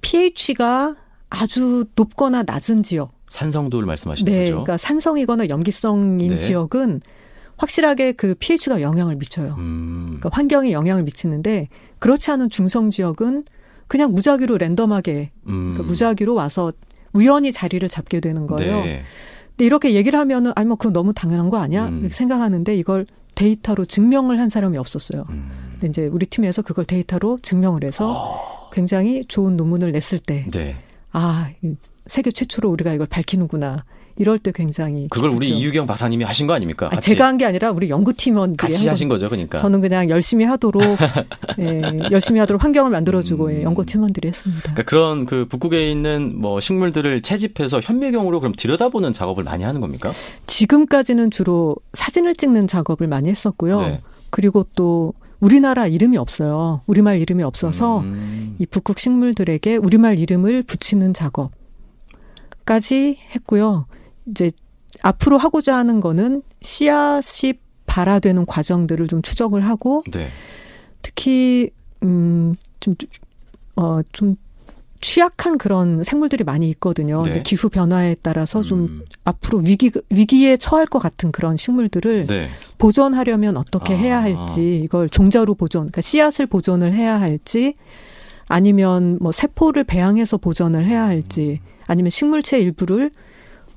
pH가 0.00 0.96
아주 1.30 1.84
높거나 1.94 2.42
낮은 2.42 2.82
지역, 2.82 3.12
산성도를 3.34 3.86
말씀하시는 3.86 4.30
네, 4.30 4.38
거죠. 4.44 4.50
그러니까 4.52 4.76
산성이거나 4.76 5.48
염기성인 5.48 6.18
네. 6.30 6.36
지역은 6.36 7.00
확실하게 7.56 8.12
그 8.12 8.34
pH가 8.38 8.80
영향을 8.80 9.16
미쳐요. 9.16 9.56
음. 9.58 10.04
그러니까 10.06 10.30
환경에 10.32 10.72
영향을 10.72 11.02
미치는데 11.02 11.68
그렇지 11.98 12.30
않은 12.30 12.50
중성 12.50 12.90
지역은 12.90 13.44
그냥 13.86 14.12
무작위로 14.12 14.58
랜덤하게 14.58 15.32
음. 15.48 15.72
그러니까 15.72 15.82
무작위로 15.82 16.34
와서 16.34 16.72
우연히 17.12 17.52
자리를 17.52 17.86
잡게 17.88 18.20
되는 18.20 18.46
거예요. 18.46 18.84
네. 18.84 19.02
근데 19.50 19.66
이렇게 19.66 19.94
얘기를 19.94 20.18
하면은 20.18 20.52
아니 20.54 20.66
뭐 20.66 20.76
그건 20.76 20.92
너무 20.92 21.12
당연한 21.12 21.48
거 21.48 21.58
아니야? 21.58 21.88
음. 21.88 22.00
이렇게 22.00 22.14
생각하는데 22.14 22.76
이걸 22.76 23.06
데이터로 23.34 23.84
증명을 23.84 24.38
한 24.40 24.48
사람이 24.48 24.78
없었어요. 24.78 25.26
음. 25.30 25.50
근데 25.72 25.88
이제 25.88 26.06
우리 26.06 26.26
팀에서 26.26 26.62
그걸 26.62 26.84
데이터로 26.84 27.38
증명을 27.42 27.84
해서 27.84 28.68
굉장히 28.72 29.24
좋은 29.26 29.56
논문을 29.56 29.92
냈을 29.92 30.18
때 30.18 30.46
네. 30.52 30.76
아, 31.12 31.50
이 31.62 31.74
세계 32.06 32.30
최초로 32.30 32.70
우리가 32.70 32.92
이걸 32.92 33.06
밝히는구나. 33.06 33.84
이럴 34.16 34.38
때 34.38 34.52
굉장히 34.54 35.08
그걸 35.10 35.30
우리 35.30 35.46
기쁘죠. 35.48 35.54
이유경 35.60 35.86
박사님이 35.88 36.22
하신 36.22 36.46
거 36.46 36.52
아닙니까? 36.54 36.86
아, 36.86 36.90
같이 36.90 37.10
제가 37.10 37.26
한 37.26 37.36
게 37.36 37.44
아니라 37.46 37.72
우리 37.72 37.90
연구팀원들이 37.90 38.56
같이 38.58 38.84
한 38.86 38.92
하신 38.92 39.08
거. 39.08 39.16
거죠, 39.16 39.28
그러니까. 39.28 39.58
저는 39.58 39.80
그냥 39.80 40.08
열심히 40.08 40.44
하도록 40.44 40.80
예, 41.58 41.82
열심히 42.12 42.38
하도록 42.38 42.62
환경을 42.62 42.92
만들어주고 42.92 43.52
예, 43.52 43.56
음. 43.56 43.62
연구팀원들이 43.64 44.28
했습니다. 44.28 44.62
그러니까 44.62 44.82
그런 44.84 45.26
그 45.26 45.46
북극에 45.48 45.90
있는 45.90 46.38
뭐 46.40 46.60
식물들을 46.60 47.22
채집해서 47.22 47.80
현미경으로 47.80 48.38
그럼 48.38 48.54
들여다보는 48.56 49.12
작업을 49.12 49.42
많이 49.42 49.64
하는 49.64 49.80
겁니까? 49.80 50.12
지금까지는 50.46 51.32
주로 51.32 51.74
사진을 51.94 52.36
찍는 52.36 52.68
작업을 52.68 53.08
많이 53.08 53.28
했었고요. 53.30 53.80
네. 53.80 54.00
그리고 54.30 54.64
또 54.76 55.12
우리나라 55.40 55.88
이름이 55.88 56.16
없어요. 56.18 56.82
우리말 56.86 57.18
이름이 57.18 57.42
없어서 57.42 57.98
음. 58.00 58.54
이 58.60 58.66
북극 58.66 59.00
식물들에게 59.00 59.76
우리말 59.76 60.20
이름을 60.20 60.62
붙이는 60.62 61.12
작업 61.14 61.50
까지 62.64 63.18
했고요. 63.34 63.86
이제 64.26 64.50
앞으로 65.02 65.38
하고자 65.38 65.76
하는 65.76 66.00
거는 66.00 66.42
씨앗이 66.62 67.54
발화되는 67.86 68.46
과정들을 68.46 69.06
좀 69.08 69.22
추적을 69.22 69.66
하고 69.66 70.02
네. 70.10 70.28
특히 71.02 71.70
음좀 72.02 72.94
어 73.76 74.02
좀 74.12 74.36
취약한 75.04 75.58
그런 75.58 76.02
생물들이 76.02 76.44
많이 76.44 76.70
있거든요. 76.70 77.22
네. 77.24 77.42
기후 77.42 77.68
변화에 77.68 78.16
따라서 78.22 78.62
좀 78.62 78.80
음. 78.80 79.02
앞으로 79.24 79.58
위기 79.58 79.90
위기에 80.08 80.56
처할 80.56 80.86
것 80.86 80.98
같은 80.98 81.30
그런 81.30 81.58
식물들을 81.58 82.26
네. 82.26 82.48
보존하려면 82.78 83.58
어떻게 83.58 83.92
아. 83.92 83.98
해야 83.98 84.22
할지 84.22 84.80
이걸 84.82 85.10
종자로 85.10 85.56
보존, 85.56 85.82
그러니까 85.82 86.00
씨앗을 86.00 86.46
보존을 86.46 86.94
해야 86.94 87.20
할지 87.20 87.74
아니면 88.46 89.18
뭐 89.20 89.30
세포를 89.30 89.84
배양해서 89.84 90.38
보존을 90.38 90.86
해야 90.86 91.04
할지 91.04 91.60
아니면 91.86 92.10
식물체 92.10 92.58
일부를 92.60 93.10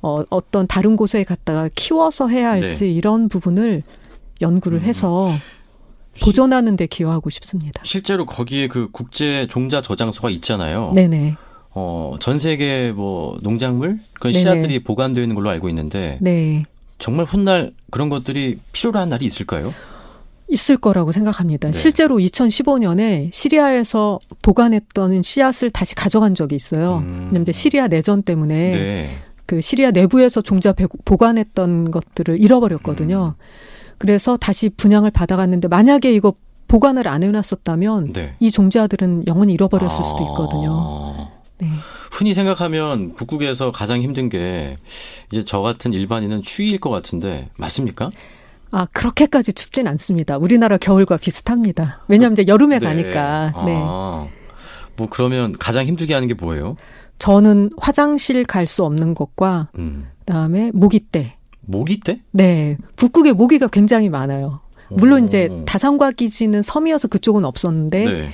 어, 0.02 0.20
어떤 0.30 0.68
다른 0.68 0.96
곳에 0.96 1.24
갖다가 1.24 1.70
키워서 1.76 2.28
해야 2.28 2.52
할지 2.52 2.94
이런 2.94 3.30
부분을 3.30 3.84
연구를 4.42 4.80
네. 4.80 4.86
음. 4.86 4.90
해서 4.90 5.32
보존하는 6.22 6.76
데 6.76 6.88
기여하고 6.88 7.30
싶습니다. 7.30 7.82
실제로 7.84 8.26
거기에 8.26 8.68
그 8.68 8.90
국제 8.92 9.48
종자 9.48 9.82
저장소가 9.82 10.30
있잖아요. 10.32 10.92
네네. 10.94 11.36
어, 11.74 12.16
전 12.20 12.40
세계 12.40 12.92
뭐 12.92 13.38
농작물 13.42 14.00
그런 14.14 14.34
네네. 14.34 14.40
씨앗들이 14.40 14.84
보관되어 14.84 15.24
있는 15.24 15.36
걸로 15.36 15.50
알고 15.50 15.70
있는데 15.70 16.18
네. 16.22 16.66
정말 16.98 17.26
훗날 17.26 17.74
그런 17.92 18.10
것들이 18.10 18.60
필요로 18.72 19.00
한 19.00 19.10
날이 19.10 19.26
있을까요? 19.26 19.74
있을 20.50 20.78
거라고 20.78 21.12
생각합니다. 21.12 21.70
네. 21.72 21.78
실제로 21.78 22.18
2015년에 22.18 23.30
시리아에서 23.34 24.20
보관했던 24.42 25.22
씨앗을 25.22 25.70
다시 25.72 25.94
가져간 25.96 26.36
적이 26.36 26.56
있어요. 26.56 26.98
음. 27.00 27.18
왜냐면 27.28 27.42
이제 27.42 27.52
시리아 27.52 27.88
내전 27.88 28.24
때문에 28.24 28.56
네. 28.72 29.10
그 29.46 29.62
시리아 29.62 29.92
내부에서 29.92 30.42
종자 30.42 30.74
배- 30.74 30.88
보관했던 31.06 31.92
것들을 31.92 32.40
잃어버렸거든요. 32.40 33.36
음. 33.38 33.44
그래서 33.98 34.38
다시 34.38 34.70
분양을 34.70 35.12
받아갔는데 35.12 35.68
만약에 35.68 36.14
이거 36.14 36.34
보관을 36.68 37.08
안 37.08 37.24
해놨었다면 37.24 38.14
네. 38.14 38.36
이 38.40 38.52
종자들은 38.52 39.24
영원히 39.28 39.54
잃어버렸을 39.54 40.04
수도 40.04 40.24
있거든요. 40.24 40.68
아. 40.72 41.30
네. 41.60 41.68
흔히 42.12 42.34
생각하면 42.34 43.16
북극에서 43.16 43.72
가장 43.72 44.02
힘든 44.02 44.30
게 44.30 44.76
이제 45.32 45.44
저 45.46 45.62
같은 45.62 45.92
일반인은 45.94 46.42
추위일 46.44 46.80
것 46.80 46.90
같은데 46.90 47.50
맞습니까? 47.58 48.12
아 48.72 48.86
그렇게까지 48.94 49.54
춥진 49.54 49.88
않습니다. 49.88 50.38
우리나라 50.38 50.78
겨울과 50.78 51.18
비슷합니다. 51.18 52.02
왜냐하면 52.08 52.34
이제 52.34 52.46
여름에 52.48 52.80
네. 52.80 52.86
가니까. 52.86 53.54
네. 53.66 53.74
아. 53.78 54.28
뭐 54.96 55.08
그러면 55.10 55.54
가장 55.58 55.86
힘들게 55.86 56.14
하는 56.14 56.28
게 56.28 56.34
뭐예요? 56.34 56.76
저는 57.20 57.72
화장실 57.78 58.44
갈 58.44 58.68
수 58.68 58.84
없는 58.84 59.14
것과 59.16 59.70
음. 59.78 60.08
그다음에 60.20 60.72
모기떼. 60.74 61.36
모기 61.62 62.00
때? 62.00 62.22
네, 62.32 62.78
북극에 62.96 63.34
모기가 63.34 63.68
굉장히 63.68 64.10
많아요. 64.10 64.62
물론 64.90 65.24
오. 65.24 65.26
이제 65.26 65.50
다산과 65.66 66.12
기지는 66.12 66.62
섬이어서 66.62 67.10
그쪽은 67.10 67.44
없었는데 67.44 68.06
네. 68.06 68.30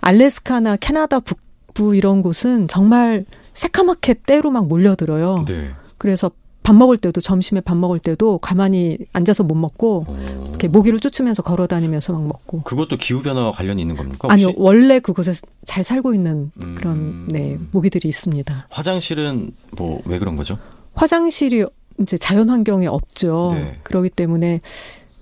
알래스카나 0.00 0.76
캐나다 0.76 1.20
북부 1.20 1.94
이런 1.94 2.20
곳은 2.22 2.66
정말 2.68 3.24
새까맣게 3.54 4.14
때로 4.26 4.50
막 4.50 4.66
몰려들어요. 4.66 5.44
네. 5.46 5.70
그래서 5.98 6.30
밥 6.68 6.74
먹을 6.74 6.98
때도 6.98 7.22
점심에 7.22 7.62
밥 7.62 7.78
먹을 7.78 7.98
때도 7.98 8.36
가만히 8.36 8.98
앉아서 9.14 9.42
못 9.42 9.54
먹고 9.54 10.04
어. 10.06 10.44
이렇게 10.48 10.68
모기를 10.68 11.00
쫓으면서 11.00 11.42
걸어 11.42 11.66
다니면서 11.66 12.12
막 12.12 12.24
먹고. 12.24 12.60
그것도 12.60 12.98
기후 12.98 13.22
변화와 13.22 13.52
관련이 13.52 13.80
있는 13.80 13.96
겁니까? 13.96 14.28
혹시? 14.28 14.44
아니요, 14.44 14.54
원래 14.58 14.98
그곳에 14.98 15.32
잘 15.64 15.82
살고 15.82 16.12
있는 16.12 16.50
음. 16.62 16.74
그런 16.76 17.26
네 17.28 17.58
모기들이 17.70 18.06
있습니다. 18.06 18.66
화장실은 18.68 19.52
뭐 19.78 20.02
왜 20.04 20.18
그런 20.18 20.36
거죠? 20.36 20.58
화장실이 20.92 21.64
이제 22.02 22.18
자연 22.18 22.50
환경에 22.50 22.86
없죠. 22.86 23.52
네. 23.54 23.78
그렇기 23.82 24.10
때문에 24.10 24.60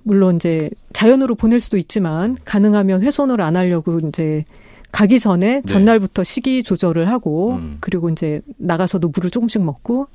물론 0.03 0.35
이제 0.37 0.69
자연으로 0.95 1.37
보낼 1.37 1.61
수도 1.61 1.77
있지만 1.77 2.37
가능하면 2.45 3.03
훼손을 3.03 3.41
안 3.41 3.57
하려고 3.57 4.01
이제 4.01 4.45
가기 4.91 5.21
전에 5.21 5.61
네. 5.61 5.63
전날부터 5.63 6.25
식이 6.25 6.65
조절을 6.65 7.09
하고 7.09 7.53
음. 7.53 7.77
그리고 7.81 8.11
이제 8.11 8.41
나가서도 8.57 9.11
물을 9.15 9.31
조금씩 9.31 9.63
먹고 9.63 10.09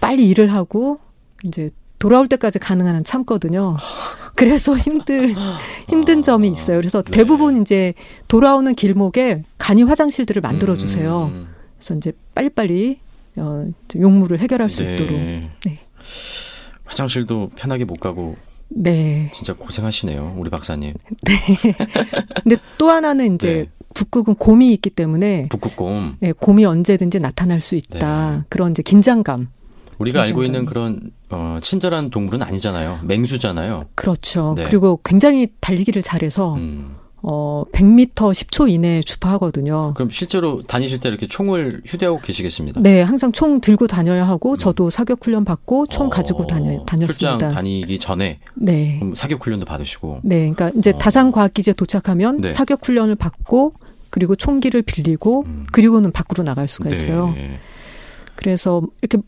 빨리 0.00 0.28
일을 0.28 0.52
하고 0.52 0.98
이제 1.44 1.70
돌아올 1.98 2.28
때까지 2.28 2.58
가능한 2.58 2.94
한 2.94 3.04
참거든요. 3.04 3.76
그래서 4.34 4.76
힘들 4.76 5.34
힘든 5.88 6.22
점이 6.22 6.48
있어요. 6.48 6.76
그래서 6.76 7.02
네. 7.02 7.10
대부분 7.10 7.60
이제 7.62 7.94
돌아오는 8.28 8.74
길목에 8.74 9.44
간이 9.58 9.82
화장실들을 9.82 10.42
만들어 10.42 10.74
주세요. 10.74 11.30
음. 11.32 11.48
그래서 11.78 11.94
이제 11.94 12.12
빨리빨리 12.34 13.00
어, 13.36 13.66
용무를 13.94 14.38
해결할 14.40 14.70
수 14.70 14.84
네. 14.84 14.94
있도록. 14.94 15.12
네. 15.12 15.50
화장실도 16.84 17.50
편하게 17.56 17.84
못 17.84 17.98
가고 17.98 18.36
네. 18.68 19.30
진짜 19.34 19.54
고생하시네요, 19.54 20.34
우리 20.38 20.50
박사님. 20.50 20.94
근데 22.42 22.56
또 22.78 22.90
하나는 22.90 23.34
이제 23.36 23.52
네. 23.52 23.70
북극은 23.94 24.34
곰이 24.34 24.72
있기 24.74 24.90
때문에 24.90 25.48
북극곰. 25.48 26.18
예, 26.22 26.32
곰이 26.32 26.64
언제든지 26.66 27.20
나타날 27.20 27.60
수 27.60 27.76
있다. 27.76 28.44
그런 28.48 28.72
이제 28.72 28.82
긴장감. 28.82 29.48
우리가 29.98 30.22
알고. 30.22 30.44
있는 30.44 30.66
그런 30.66 31.10
어, 31.30 31.58
친절한 31.62 32.10
동물은 32.10 32.42
아니잖아요. 32.42 33.00
맹수잖아요. 33.04 33.84
그렇죠. 33.94 34.54
네. 34.56 34.64
그리고 34.64 35.00
굉장히 35.04 35.48
달리기를 35.60 36.02
잘해서 36.02 36.54
음. 36.54 36.96
어 37.22 37.64
100m 37.72 38.14
10초 38.14 38.70
이내에 38.70 39.00
주파하거든요. 39.02 39.94
그럼 39.94 40.10
실제로 40.10 40.62
다니실 40.62 41.00
때 41.00 41.08
이렇게 41.08 41.26
총을 41.26 41.82
휴대하고 41.84 42.20
계시겠습니다. 42.20 42.80
네, 42.80 43.02
항상 43.02 43.32
총 43.32 43.60
들고 43.60 43.88
다녀야 43.88 44.28
하고 44.28 44.52
음. 44.52 44.56
저도 44.58 44.90
사격 44.90 45.24
훈련 45.24 45.44
받고 45.44 45.86
총 45.88 46.08
가지고 46.08 46.46
다녀 46.46 46.78
어, 46.78 46.84
다녔습니다. 46.84 47.38
출장 47.38 47.52
다니기 47.52 47.98
전에 47.98 48.38
네. 48.54 49.00
사격 49.14 49.44
훈련도 49.44 49.66
받으시고. 49.66 50.20
네, 50.22 50.52
그러니까 50.52 50.70
이제 50.78 50.90
어. 50.90 50.98
다산 50.98 51.32
과학기지에 51.32 51.72
도착하면 51.72 52.38
네. 52.42 52.50
사격 52.50 52.86
훈련을 52.86 53.16
받고 53.16 53.72
그리고 54.10 54.36
총기를 54.36 54.82
빌리고 54.82 55.44
음. 55.46 55.66
그리고는 55.72 56.12
밖으로 56.12 56.44
나갈 56.44 56.68
수가 56.68 56.90
있어요. 56.90 57.32
네. 57.34 57.58
그래서 58.36 58.82
이렇게 59.02 59.18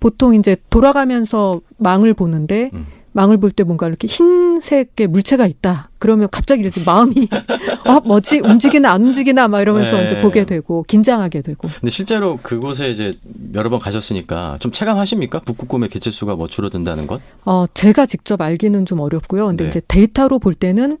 보통 0.00 0.34
이제 0.34 0.56
돌아가면서 0.70 1.60
망을 1.78 2.14
보는데 2.14 2.70
음. 2.74 2.86
망을 3.12 3.38
볼 3.38 3.50
때 3.50 3.64
뭔가 3.64 3.88
이렇게 3.88 4.06
흰색의 4.06 5.06
물체가 5.08 5.46
있다. 5.46 5.88
그러면 5.98 6.28
갑자기 6.30 6.60
이렇게 6.60 6.82
마음이 6.84 7.14
어 7.88 8.00
뭐지 8.00 8.40
움직이나 8.40 8.92
안 8.92 9.04
움직이나 9.04 9.48
막 9.48 9.62
이러면서 9.62 9.96
네. 9.96 10.04
이제 10.04 10.18
보게 10.18 10.44
되고 10.44 10.82
긴장하게 10.82 11.40
되고. 11.40 11.66
근데 11.80 11.90
실제로 11.90 12.38
그곳에 12.42 12.90
이제 12.90 13.14
여러 13.54 13.70
번 13.70 13.78
가셨으니까 13.80 14.58
좀 14.60 14.70
체감하십니까? 14.70 15.40
북극곰의 15.40 15.88
개체수가 15.88 16.34
뭐 16.36 16.46
줄어든다는 16.46 17.06
것? 17.06 17.22
어 17.46 17.64
제가 17.72 18.04
직접 18.04 18.42
알기는 18.42 18.84
좀 18.84 19.00
어렵고요. 19.00 19.46
근데 19.46 19.64
네. 19.64 19.68
이제 19.68 19.80
데이터로 19.88 20.38
볼 20.38 20.52
때는 20.52 20.98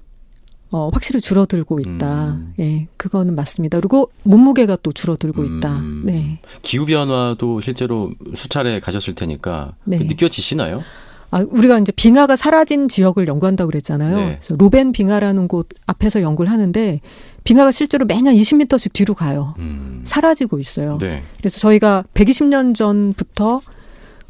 어 0.70 0.90
확실히 0.92 1.20
줄어들고 1.20 1.80
있다. 1.80 2.28
음. 2.28 2.54
예, 2.58 2.88
그거는 2.96 3.34
맞습니다. 3.34 3.78
그리고 3.78 4.10
몸무게가 4.24 4.78
또 4.82 4.92
줄어들고 4.92 5.44
있다. 5.44 5.76
음. 5.78 6.02
네. 6.04 6.40
기후 6.62 6.86
변화도 6.86 7.60
실제로 7.60 8.12
수차례 8.34 8.80
가셨을 8.80 9.14
테니까 9.14 9.74
네. 9.84 9.98
그 9.98 10.04
느껴지시나요? 10.04 10.82
아, 11.30 11.44
우리가 11.48 11.78
이제 11.78 11.92
빙하가 11.92 12.36
사라진 12.36 12.88
지역을 12.88 13.28
연구한다고 13.28 13.70
그랬잖아요. 13.70 14.16
네. 14.16 14.38
그래서 14.40 14.54
로벤 14.56 14.92
빙하라는 14.92 15.48
곳 15.48 15.68
앞에서 15.86 16.22
연구를 16.22 16.50
하는데 16.50 17.00
빙하가 17.44 17.70
실제로 17.72 18.04
매년 18.06 18.34
20m씩 18.34 18.92
뒤로 18.92 19.14
가요. 19.14 19.54
음. 19.58 20.02
사라지고 20.04 20.58
있어요. 20.58 20.98
네. 20.98 21.22
그래서 21.38 21.58
저희가 21.60 22.04
120년 22.14 22.74
전부터 22.74 23.60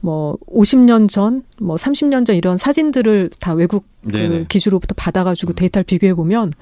뭐 0.06 0.38
50년 0.46 1.08
전, 1.08 1.42
뭐 1.60 1.74
30년 1.74 2.24
전 2.24 2.36
이런 2.36 2.56
사진들을 2.56 3.30
다 3.40 3.54
외국 3.54 3.84
그. 4.08 4.44
기주로부터 4.48 4.94
받아가지고 4.96 5.54
데이터를 5.54 5.84
비교해 5.84 6.14
보면 6.14 6.52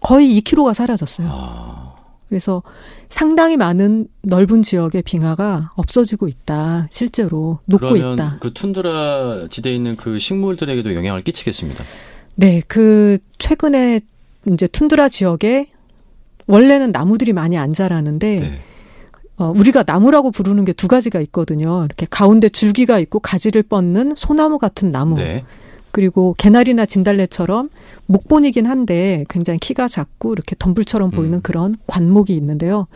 거의 0.00 0.38
2km가 0.38 0.74
사라졌어요. 0.74 1.26
아. 1.30 1.94
그래서 2.28 2.62
상당히 3.08 3.56
많은 3.56 4.08
넓은 4.22 4.62
지역의 4.62 5.02
빙하가 5.02 5.70
없어지고 5.74 6.28
있다. 6.28 6.88
실제로 6.90 7.60
녹고 7.64 7.96
있다. 7.96 8.36
그 8.40 8.52
툰드라 8.52 9.48
지대에 9.48 9.74
있는 9.74 9.96
그 9.96 10.18
식물들에게도 10.18 10.94
영향을 10.94 11.22
끼치겠습니다. 11.22 11.84
네, 12.34 12.62
그 12.68 13.16
최근에 13.38 14.00
이제 14.50 14.66
툰드라 14.66 15.08
지역에 15.08 15.70
원래는 16.46 16.92
나무들이 16.92 17.32
많이 17.32 17.56
안 17.56 17.72
자라는데 17.72 18.40
네. 18.40 18.62
어, 19.42 19.52
우리가 19.56 19.84
나무라고 19.86 20.30
부르는 20.30 20.64
게 20.64 20.72
두 20.72 20.88
가지가 20.88 21.20
있거든요. 21.20 21.84
이렇게 21.84 22.06
가운데 22.08 22.48
줄기가 22.48 22.98
있고 22.98 23.20
가지를 23.20 23.62
뻗는 23.62 24.14
소나무 24.16 24.58
같은 24.58 24.90
나무. 24.90 25.16
네. 25.16 25.44
그리고 25.92 26.34
개나리나 26.38 26.86
진달래처럼 26.86 27.68
목본이긴 28.06 28.66
한데 28.66 29.24
굉장히 29.28 29.58
키가 29.58 29.86
작고 29.88 30.32
이렇게 30.32 30.56
덤불처럼 30.58 31.10
보이는 31.10 31.38
음. 31.38 31.42
그런 31.42 31.74
관목이 31.86 32.34
있는데요. 32.34 32.86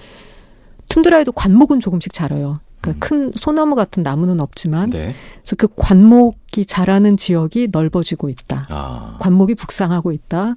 툰드라에도 0.88 1.32
관목은 1.32 1.80
조금씩 1.80 2.12
자라요. 2.12 2.60
그러니까 2.80 3.06
큰 3.06 3.32
소나무 3.36 3.74
같은 3.74 4.02
나무는 4.02 4.40
없지만 4.40 4.90
네. 4.90 5.14
그래서 5.42 5.56
그 5.56 5.68
관목이 5.76 6.64
자라는 6.66 7.16
지역이 7.18 7.68
넓어지고 7.70 8.30
있다. 8.30 8.66
아. 8.70 9.16
관목이 9.20 9.54
북상하고 9.54 10.12
있다. 10.12 10.56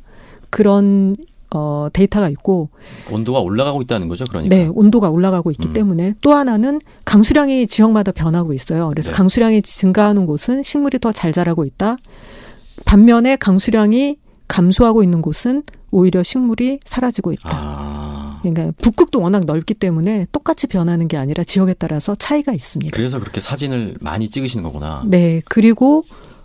그런 0.49 1.15
어, 1.53 1.87
데이터가 1.91 2.29
있고, 2.29 2.69
온도가 3.09 3.39
올라가고 3.39 3.81
있다는 3.81 4.07
거죠, 4.07 4.25
그러니까. 4.29 4.55
네, 4.55 4.67
온도가 4.71 5.09
올라가고 5.09 5.51
있기 5.51 5.69
음. 5.69 5.73
때문에 5.73 6.13
또 6.21 6.33
하나는 6.33 6.79
강수량이 7.05 7.67
지역마다 7.67 8.11
변하고 8.11 8.53
있어요. 8.53 8.87
그래서 8.89 9.11
네. 9.11 9.17
강수량이 9.17 9.61
증가하는 9.63 10.25
곳은 10.25 10.63
식물이 10.63 10.99
더 10.99 11.11
잘 11.11 11.31
자라고 11.31 11.65
있다. 11.65 11.97
반면에 12.85 13.35
강수량이 13.35 14.17
감소하고 14.47 15.03
있는 15.03 15.21
곳은 15.21 15.63
오히려 15.91 16.23
식물이 16.23 16.79
사라지고 16.85 17.31
있다. 17.31 17.49
아. 17.51 18.39
그러니까 18.41 18.71
북극도 18.81 19.19
워낙 19.21 19.43
넓기 19.45 19.73
때문에 19.73 20.27
똑같이 20.31 20.67
변하는 20.67 21.07
게 21.07 21.17
아니라 21.17 21.43
지역에 21.43 21.73
따라서 21.73 22.15
차이가 22.15 22.53
있습니다. 22.53 22.95
그래서 22.95 23.19
그렇게 23.19 23.41
사진을 23.41 23.97
많이 24.01 24.29
찍으시는 24.29 24.63
거구나. 24.63 25.03
네, 25.05 25.41
그리고 25.45 26.03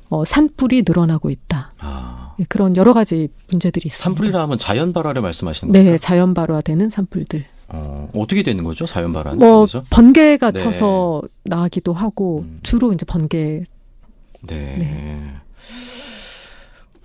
어, 0.09 0.25
산불이 0.25 0.85
늘어나고 0.87 1.31
있다. 1.31 1.73
아. 1.79 2.24
네, 2.39 2.45
그런 2.49 2.77
여러 2.77 2.93
가지 2.93 3.29
문제들이 3.51 3.87
있습니다. 3.87 4.03
산불이라 4.03 4.43
하면 4.43 4.59
자연 4.59 4.93
발화를 4.93 5.23
말씀하시는 5.23 5.73
거예요? 5.73 5.91
네, 5.93 5.99
자연 5.99 6.35
발화되는 6.35 6.91
산불들. 6.91 7.45
어, 7.69 8.09
어떻게 8.15 8.43
되는 8.43 8.63
거죠, 8.65 8.87
자연 8.87 9.13
발화는? 9.13 9.39
뭐 9.39 9.61
거기서? 9.61 9.85
번개가 9.91 10.51
네. 10.51 10.61
쳐서 10.61 11.23
나기도 11.45 11.93
하고 11.93 12.41
음. 12.41 12.61
주로 12.63 12.93
이제 12.93 13.05
번개. 13.07 13.65
네. 14.43 14.77
네. 14.79 15.35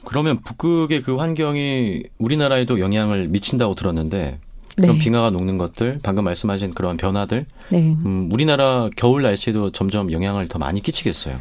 그러면 0.05 0.41
북극의 0.41 1.01
그 1.01 1.15
환경이 1.15 2.03
우리나라에도 2.17 2.79
영향을 2.79 3.27
미친다고 3.27 3.75
들었는데 3.75 4.39
네. 4.77 4.81
그런 4.81 4.97
빙하가 4.97 5.29
녹는 5.29 5.57
것들, 5.57 5.99
방금 6.01 6.23
말씀하신 6.23 6.73
그런 6.73 6.97
변화들, 6.97 7.45
네. 7.69 7.95
음, 8.05 8.29
우리나라 8.31 8.89
겨울 8.95 9.23
날씨에도 9.23 9.71
점점 9.71 10.11
영향을 10.11 10.47
더 10.47 10.57
많이 10.57 10.81
끼치겠어요. 10.81 11.39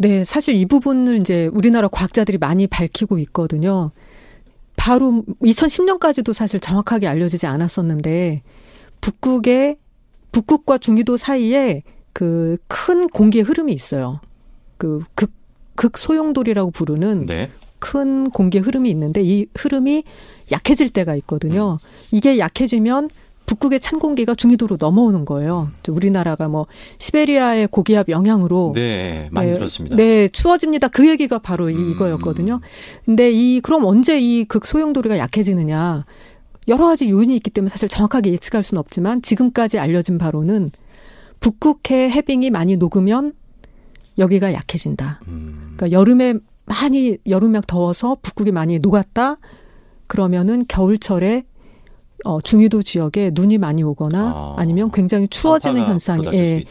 네, 0.00 0.24
사실 0.24 0.54
이 0.54 0.64
부분을 0.64 1.16
이제 1.16 1.50
우리나라 1.52 1.88
과학자들이 1.88 2.38
많이 2.38 2.66
밝히고 2.66 3.18
있거든요. 3.18 3.90
바로 4.76 5.22
2010년까지도 5.42 6.32
사실 6.32 6.58
정확하게 6.58 7.06
알려지지 7.06 7.46
않았었는데 7.46 8.42
북극의 9.02 9.76
북극과 10.32 10.78
중위도 10.78 11.16
사이에 11.18 11.82
그 12.12 12.56
큰 12.90 13.06
공기의 13.08 13.44
흐름이 13.44 13.72
있어요. 13.72 14.20
그 14.76 15.04
극, 15.14 15.30
극소용돌이라고 15.76 16.70
부르는 16.70 17.26
네. 17.26 17.50
큰 17.78 18.30
공기의 18.30 18.62
흐름이 18.62 18.90
있는데 18.90 19.22
이 19.22 19.46
흐름이 19.54 20.04
약해질 20.50 20.90
때가 20.90 21.14
있거든요. 21.16 21.78
이게 22.10 22.38
약해지면 22.38 23.10
북극의 23.50 23.80
찬 23.80 23.98
공기가 23.98 24.32
중위도로 24.32 24.76
넘어오는 24.78 25.24
거예요. 25.24 25.72
우리나라가 25.88 26.46
뭐 26.46 26.68
시베리아의 26.98 27.66
고기압 27.66 28.08
영향으로 28.08 28.70
네, 28.76 29.28
많이 29.32 29.48
네, 29.48 29.54
들었습니다. 29.54 29.96
네, 29.96 30.28
추워집니다. 30.28 30.86
그 30.86 31.08
얘기가 31.08 31.40
바로 31.40 31.64
음, 31.64 31.90
이거였거든요. 31.90 32.60
근데 33.04 33.32
이 33.32 33.60
그럼 33.60 33.84
언제 33.86 34.20
이 34.20 34.44
극소용도리가 34.44 35.18
약해지느냐? 35.18 36.04
여러 36.68 36.86
가지 36.86 37.10
요인이 37.10 37.34
있기 37.34 37.50
때문에 37.50 37.70
사실 37.70 37.88
정확하게 37.88 38.30
예측할 38.30 38.62
수는 38.62 38.78
없지만 38.78 39.20
지금까지 39.20 39.80
알려진 39.80 40.16
바로는 40.16 40.70
북극해 41.40 42.08
해빙이 42.08 42.50
많이 42.50 42.76
녹으면 42.76 43.32
여기가 44.16 44.52
약해진다. 44.52 45.22
음, 45.26 45.74
그러니까 45.76 45.90
여름에 45.90 46.34
많이 46.66 47.18
여름에 47.28 47.62
더워서 47.66 48.16
북극이 48.22 48.52
많이 48.52 48.78
녹았다. 48.78 49.38
그러면은 50.06 50.64
겨울철에 50.68 51.46
어, 52.24 52.40
중위도 52.40 52.82
지역에 52.82 53.30
눈이 53.32 53.58
많이 53.58 53.82
오거나 53.82 54.18
아. 54.20 54.54
아, 54.58 54.64
니면 54.64 54.90
굉장히 54.92 55.28
추워지는 55.28 55.86
현상이 55.86 56.26
예. 56.34 56.64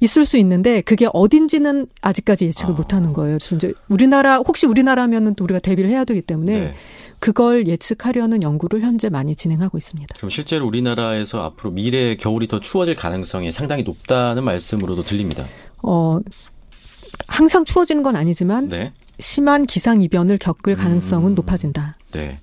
있을 0.00 0.24
수 0.24 0.36
있는데 0.38 0.80
그게 0.80 1.08
어딘지는 1.12 1.86
아직까지 2.00 2.46
예측을 2.46 2.74
아. 2.74 2.76
못 2.76 2.94
하는 2.94 3.12
거예요. 3.12 3.38
그래서 3.38 3.56
이제 3.56 3.72
우리나라 3.88 4.38
혹시 4.38 4.66
우리나라면은 4.66 5.34
또 5.34 5.44
우리가 5.44 5.60
대비를 5.60 5.90
해야 5.90 6.04
되기 6.04 6.22
때문에 6.22 6.60
네. 6.60 6.74
그걸 7.18 7.66
예측하려는 7.66 8.42
연구를 8.42 8.82
현재 8.82 9.08
많이 9.08 9.34
진행하고 9.34 9.78
있습니다. 9.78 10.14
그럼 10.16 10.30
실제로 10.30 10.66
우리나라에서 10.66 11.42
앞으로 11.42 11.70
미래 11.70 12.16
겨울이 12.16 12.48
더 12.48 12.60
추워질 12.60 12.96
가능성이 12.96 13.52
상당히 13.52 13.82
높다는 13.82 14.44
말씀으로도 14.44 15.02
들립니다. 15.02 15.44
어 15.82 16.18
항상 17.26 17.64
추워지는 17.64 18.02
건 18.02 18.16
아니지만 18.16 18.66
네. 18.66 18.92
심한 19.18 19.66
기상 19.66 20.02
이변을 20.02 20.38
겪을 20.38 20.74
가능성은 20.74 21.32
음. 21.32 21.34
높아진다. 21.34 21.96
네. 22.12 22.40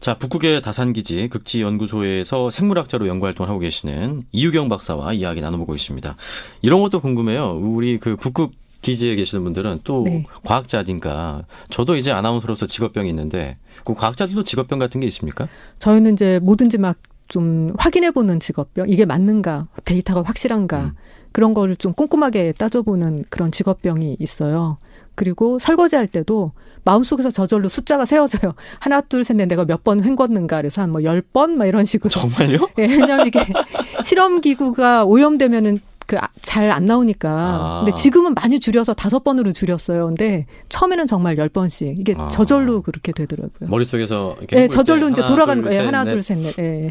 자, 0.00 0.14
북극의 0.14 0.62
다산기지 0.62 1.28
극지연구소에서 1.28 2.50
생물학자로 2.50 3.06
연구 3.06 3.26
활동을 3.26 3.48
하고 3.48 3.60
계시는 3.60 4.24
이유경 4.32 4.68
박사와 4.68 5.12
이야기 5.12 5.40
나눠보고 5.40 5.74
있습니다. 5.74 6.16
이런 6.62 6.80
것도 6.80 7.00
궁금해요. 7.00 7.58
우리 7.62 7.98
그 7.98 8.16
북극 8.16 8.52
기지에 8.82 9.14
계시는 9.14 9.44
분들은 9.44 9.80
또 9.84 10.04
네. 10.06 10.24
과학자니까 10.42 11.44
저도 11.68 11.96
이제 11.96 12.12
아나운서로서 12.12 12.66
직업병이 12.66 13.10
있는데 13.10 13.58
그 13.84 13.94
과학자들도 13.94 14.42
직업병 14.44 14.78
같은 14.78 15.02
게 15.02 15.06
있습니까? 15.08 15.48
저희는 15.78 16.14
이제 16.14 16.40
뭐든지 16.42 16.78
막 16.78 16.96
좀 17.30 17.72
확인해 17.78 18.10
보는 18.10 18.40
직업병 18.40 18.90
이게 18.90 19.06
맞는가 19.06 19.68
데이터가 19.84 20.22
확실한가 20.22 20.86
음. 20.86 20.90
그런 21.32 21.54
거를 21.54 21.76
좀 21.76 21.94
꼼꼼하게 21.94 22.52
따져보는 22.58 23.24
그런 23.30 23.52
직업병이 23.52 24.16
있어요. 24.18 24.78
그리고 25.14 25.58
설거지할 25.58 26.08
때도 26.08 26.52
마음속에서 26.84 27.30
저절로 27.30 27.68
숫자가 27.68 28.04
세워져요. 28.06 28.54
하나, 28.80 29.00
둘, 29.02 29.22
셋, 29.24 29.36
넷 29.36 29.46
내가 29.46 29.64
몇 29.66 29.84
번 29.84 30.02
헹궜는가. 30.02 30.56
그래서 30.56 30.80
한 30.82 30.90
뭐 30.90 31.02
열 31.04 31.20
번? 31.20 31.56
막 31.58 31.66
이런 31.66 31.84
식으로. 31.84 32.08
정말요? 32.10 32.58
예, 32.78 32.86
왜냐면 32.86 33.26
이게 33.26 33.40
실험기구가 34.04 35.04
오염되면은 35.04 35.78
그 36.06 36.16
잘 36.42 36.72
안 36.72 36.86
나오니까. 36.86 37.28
아. 37.30 37.82
근데 37.84 37.94
지금은 37.96 38.34
많이 38.34 38.58
줄여서 38.58 38.94
다섯 38.94 39.22
번으로 39.22 39.52
줄였어요. 39.52 40.06
근데 40.06 40.46
처음에는 40.68 41.06
정말 41.06 41.38
열 41.38 41.48
번씩. 41.48 42.00
이게 42.00 42.14
아. 42.18 42.26
저절로 42.26 42.82
그렇게 42.82 43.12
되더라고요. 43.12 43.68
머릿속에서 43.70 44.34
이렇게 44.38 44.56
예, 44.56 44.60
때 44.62 44.68
저절로 44.68 45.08
이제 45.08 45.24
돌아가는 45.24 45.62
둘, 45.62 45.68
거예요. 45.70 45.82
셋, 45.82 45.86
하나, 45.86 46.02
넷. 46.04 46.10
둘, 46.10 46.22
셋, 46.22 46.38
넷. 46.38 46.58
예. 46.58 46.90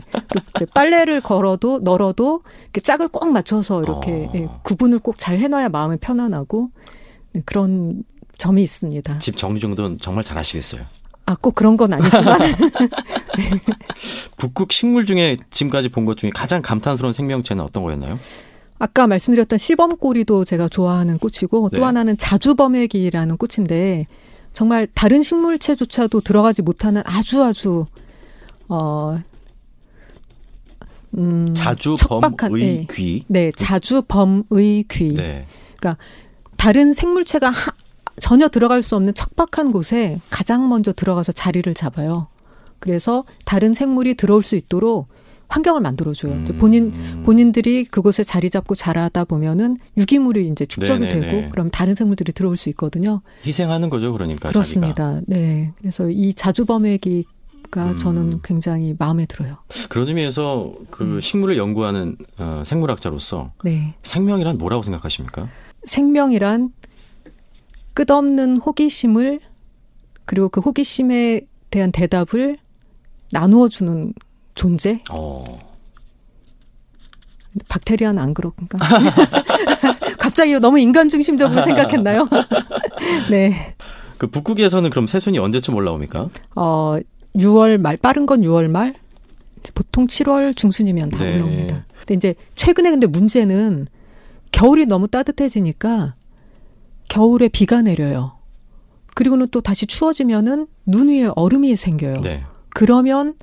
이제 0.55 0.65
빨래를 0.73 1.19
걸어도, 1.19 1.79
널어도 1.79 2.43
이렇게 2.63 2.79
짝을 2.79 3.09
꼭 3.09 3.25
맞춰서 3.33 3.81
이렇게 3.83 4.11
어. 4.11 4.31
예, 4.35 4.47
구분을 4.63 4.99
꼭 4.99 5.15
잘 5.17 5.37
해놔야 5.39 5.67
마음이 5.67 5.97
편안하고 5.97 6.69
네, 6.77 6.78
그런 7.45 8.03
점이 8.37 8.63
있습니다. 8.63 9.17
집 9.17 9.37
정리 9.37 9.59
정도는 9.59 9.97
정말 9.99 10.23
잘하시겠어요. 10.23 10.81
아, 11.25 11.35
꼭 11.39 11.53
그런 11.55 11.77
건 11.77 11.93
아니지만. 11.93 12.39
북극 14.37 14.71
식물 14.71 15.05
중에 15.05 15.37
지금까지 15.51 15.89
본 15.89 16.05
것 16.05 16.17
중에 16.17 16.31
가장 16.33 16.61
감탄스러운 16.61 17.13
생명체는 17.13 17.63
어떤 17.63 17.83
거였나요? 17.83 18.17
아까 18.79 19.07
말씀드렸던 19.07 19.59
시범꼬리도 19.59 20.45
제가 20.45 20.69
좋아하는 20.69 21.17
꽃이고 21.19 21.69
네. 21.71 21.77
또 21.77 21.85
하나는 21.85 22.17
자주범액이라는 22.17 23.37
꽃인데 23.37 24.07
정말 24.53 24.87
다른 24.93 25.21
식물체조차도 25.21 26.21
들어가지 26.21 26.61
못하는 26.61 27.01
아주 27.05 27.43
아주 27.43 27.85
어 28.69 29.19
음, 31.17 31.53
자주 31.53 31.95
척박한, 31.97 32.37
범의 32.37 32.63
네. 32.63 32.87
귀. 32.91 33.23
네, 33.27 33.51
자주 33.51 34.01
범의 34.03 34.85
귀. 34.89 35.13
네. 35.13 35.45
다른 36.59 36.91
생물체가 36.93 37.49
하- 37.49 37.71
전혀 38.19 38.49
들어갈 38.49 38.83
수 38.83 38.97
없는 38.97 39.13
척박한 39.13 39.71
곳에 39.71 40.19
가장 40.29 40.67
먼저 40.67 40.91
들어가서 40.91 41.31
자리를 41.31 41.73
잡아요. 41.73 42.27
그래서 42.79 43.23
다른 43.45 43.73
생물이 43.73 44.15
들어올 44.15 44.43
수 44.43 44.57
있도록 44.57 45.07
환경을 45.47 45.81
만들어줘요. 45.81 46.41
이제 46.41 46.55
본인 46.57 46.91
음. 46.93 47.23
본인들이 47.25 47.85
그곳에 47.85 48.23
자리 48.23 48.49
잡고 48.49 48.75
자라다 48.75 49.23
보면은 49.23 49.77
유기물이 49.97 50.47
이제 50.49 50.65
축적이 50.65 51.07
네네네. 51.07 51.27
되고 51.31 51.49
그럼 51.49 51.69
다른 51.71 51.95
생물들이 51.95 52.33
들어올 52.33 52.55
수 52.57 52.69
있거든요. 52.69 53.21
희생하는 53.45 53.89
거죠, 53.89 54.11
그러니까. 54.11 54.49
그렇습니다. 54.49 55.21
네. 55.25 55.71
그래서 55.79 56.09
이 56.09 56.33
자주범액기가 56.35 57.83
음. 57.91 57.97
저는 57.97 58.41
굉장히 58.43 58.95
마음에 58.99 59.25
들어요. 59.25 59.57
그런 59.87 60.09
의미에서 60.09 60.73
그 60.91 61.03
음. 61.05 61.19
식물을 61.21 61.57
연구하는 61.57 62.17
어, 62.37 62.63
생물학자로서 62.65 63.53
네. 63.63 63.95
생명이란 64.03 64.57
뭐라고 64.57 64.83
생각하십니까? 64.83 65.47
생명이란 65.83 66.71
끝없는 67.93 68.57
호기심을 68.57 69.39
그리고 70.25 70.49
그 70.49 70.61
호기심에 70.61 71.41
대한 71.69 71.91
대답을 71.91 72.57
나누어 73.31 73.67
주는 73.67 74.13
존재? 74.55 75.01
어. 75.09 75.59
박테리아는 77.67 78.21
안 78.21 78.33
그렇군가? 78.33 78.77
갑자기 80.19 80.57
너무 80.59 80.79
인간 80.79 81.09
중심적으로 81.09 81.63
생각했나요? 81.63 82.27
네. 83.31 83.75
그 84.17 84.27
북극에서는 84.27 84.89
그럼 84.89 85.07
새순이 85.07 85.39
언제쯤 85.39 85.75
올라옵니까? 85.75 86.29
어, 86.55 86.97
6월 87.35 87.77
말, 87.77 87.97
빠른 87.97 88.25
건 88.25 88.41
6월 88.41 88.67
말? 88.67 88.93
보통 89.73 90.07
7월 90.07 90.55
중순이면 90.55 91.09
다 91.09 91.19
네. 91.19 91.35
올라옵니다. 91.35 91.85
근데 91.99 92.13
이제 92.13 92.35
최근에 92.55 92.91
근데 92.91 93.07
문제는 93.07 93.87
겨울이 94.51 94.85
너무 94.85 95.07
따뜻해지니까 95.07 96.15
겨울에 97.07 97.47
비가 97.47 97.81
내려요. 97.81 98.33
그리고는 99.15 99.47
또 99.51 99.61
다시 99.61 99.85
추워지면은 99.85 100.67
눈 100.85 101.09
위에 101.09 101.29
얼음이 101.35 101.75
생겨요. 101.75 102.21
네. 102.21 102.43
그러면 102.69 103.35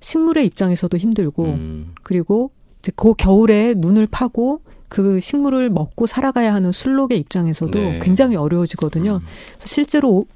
식물의 0.00 0.46
입장에서도 0.46 0.96
힘들고 0.96 1.44
음. 1.44 1.94
그리고 2.02 2.50
이제 2.78 2.92
그 2.94 3.14
겨울에 3.14 3.74
눈을 3.76 4.06
파고 4.06 4.60
그 4.88 5.18
식물을 5.18 5.70
먹고 5.70 6.06
살아가야 6.06 6.54
하는 6.54 6.70
술록의 6.70 7.18
입장에서도 7.18 7.78
네. 7.78 7.98
굉장히 8.00 8.36
어려워지거든요. 8.36 9.20
그래서 9.54 9.66
실제로 9.66 10.10
오- 10.10 10.26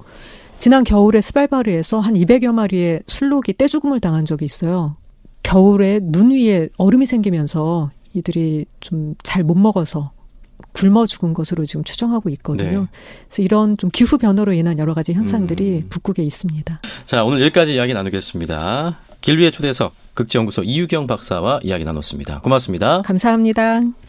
지난 0.58 0.82
겨울에 0.82 1.20
스발바르에서 1.20 2.00
한 2.00 2.14
200여 2.14 2.52
마리의 2.52 3.02
술록이 3.06 3.52
떼죽음을 3.52 4.00
당한 4.00 4.24
적이 4.24 4.46
있어요. 4.46 4.96
겨울에 5.44 6.00
눈 6.02 6.30
위에 6.32 6.68
얼음이 6.78 7.06
생기면서 7.06 7.90
이들이 8.14 8.64
좀 8.80 9.14
잘 9.22 9.44
못 9.44 9.54
먹어서 9.56 10.10
굶어 10.78 11.06
죽은 11.06 11.34
것으로 11.34 11.66
지금 11.66 11.82
추정하고 11.82 12.28
있거든요. 12.30 12.80
네. 12.82 12.86
그래서 13.26 13.42
이런 13.42 13.76
좀 13.76 13.90
기후 13.92 14.16
변화로 14.16 14.52
인한 14.52 14.78
여러 14.78 14.94
가지 14.94 15.12
현상들이 15.12 15.82
음. 15.84 15.86
북극에 15.90 16.22
있습니다. 16.22 16.80
자, 17.06 17.24
오늘 17.24 17.42
여기까지 17.42 17.74
이야기 17.74 17.94
나누겠습니다. 17.94 18.98
길 19.20 19.38
위의 19.38 19.50
초대석 19.50 19.94
극지연구소 20.14 20.62
이유경 20.62 21.06
박사와 21.06 21.60
이야기 21.64 21.84
나눴습니다. 21.84 22.40
고맙습니다. 22.40 23.02
감사합니다. 23.02 24.08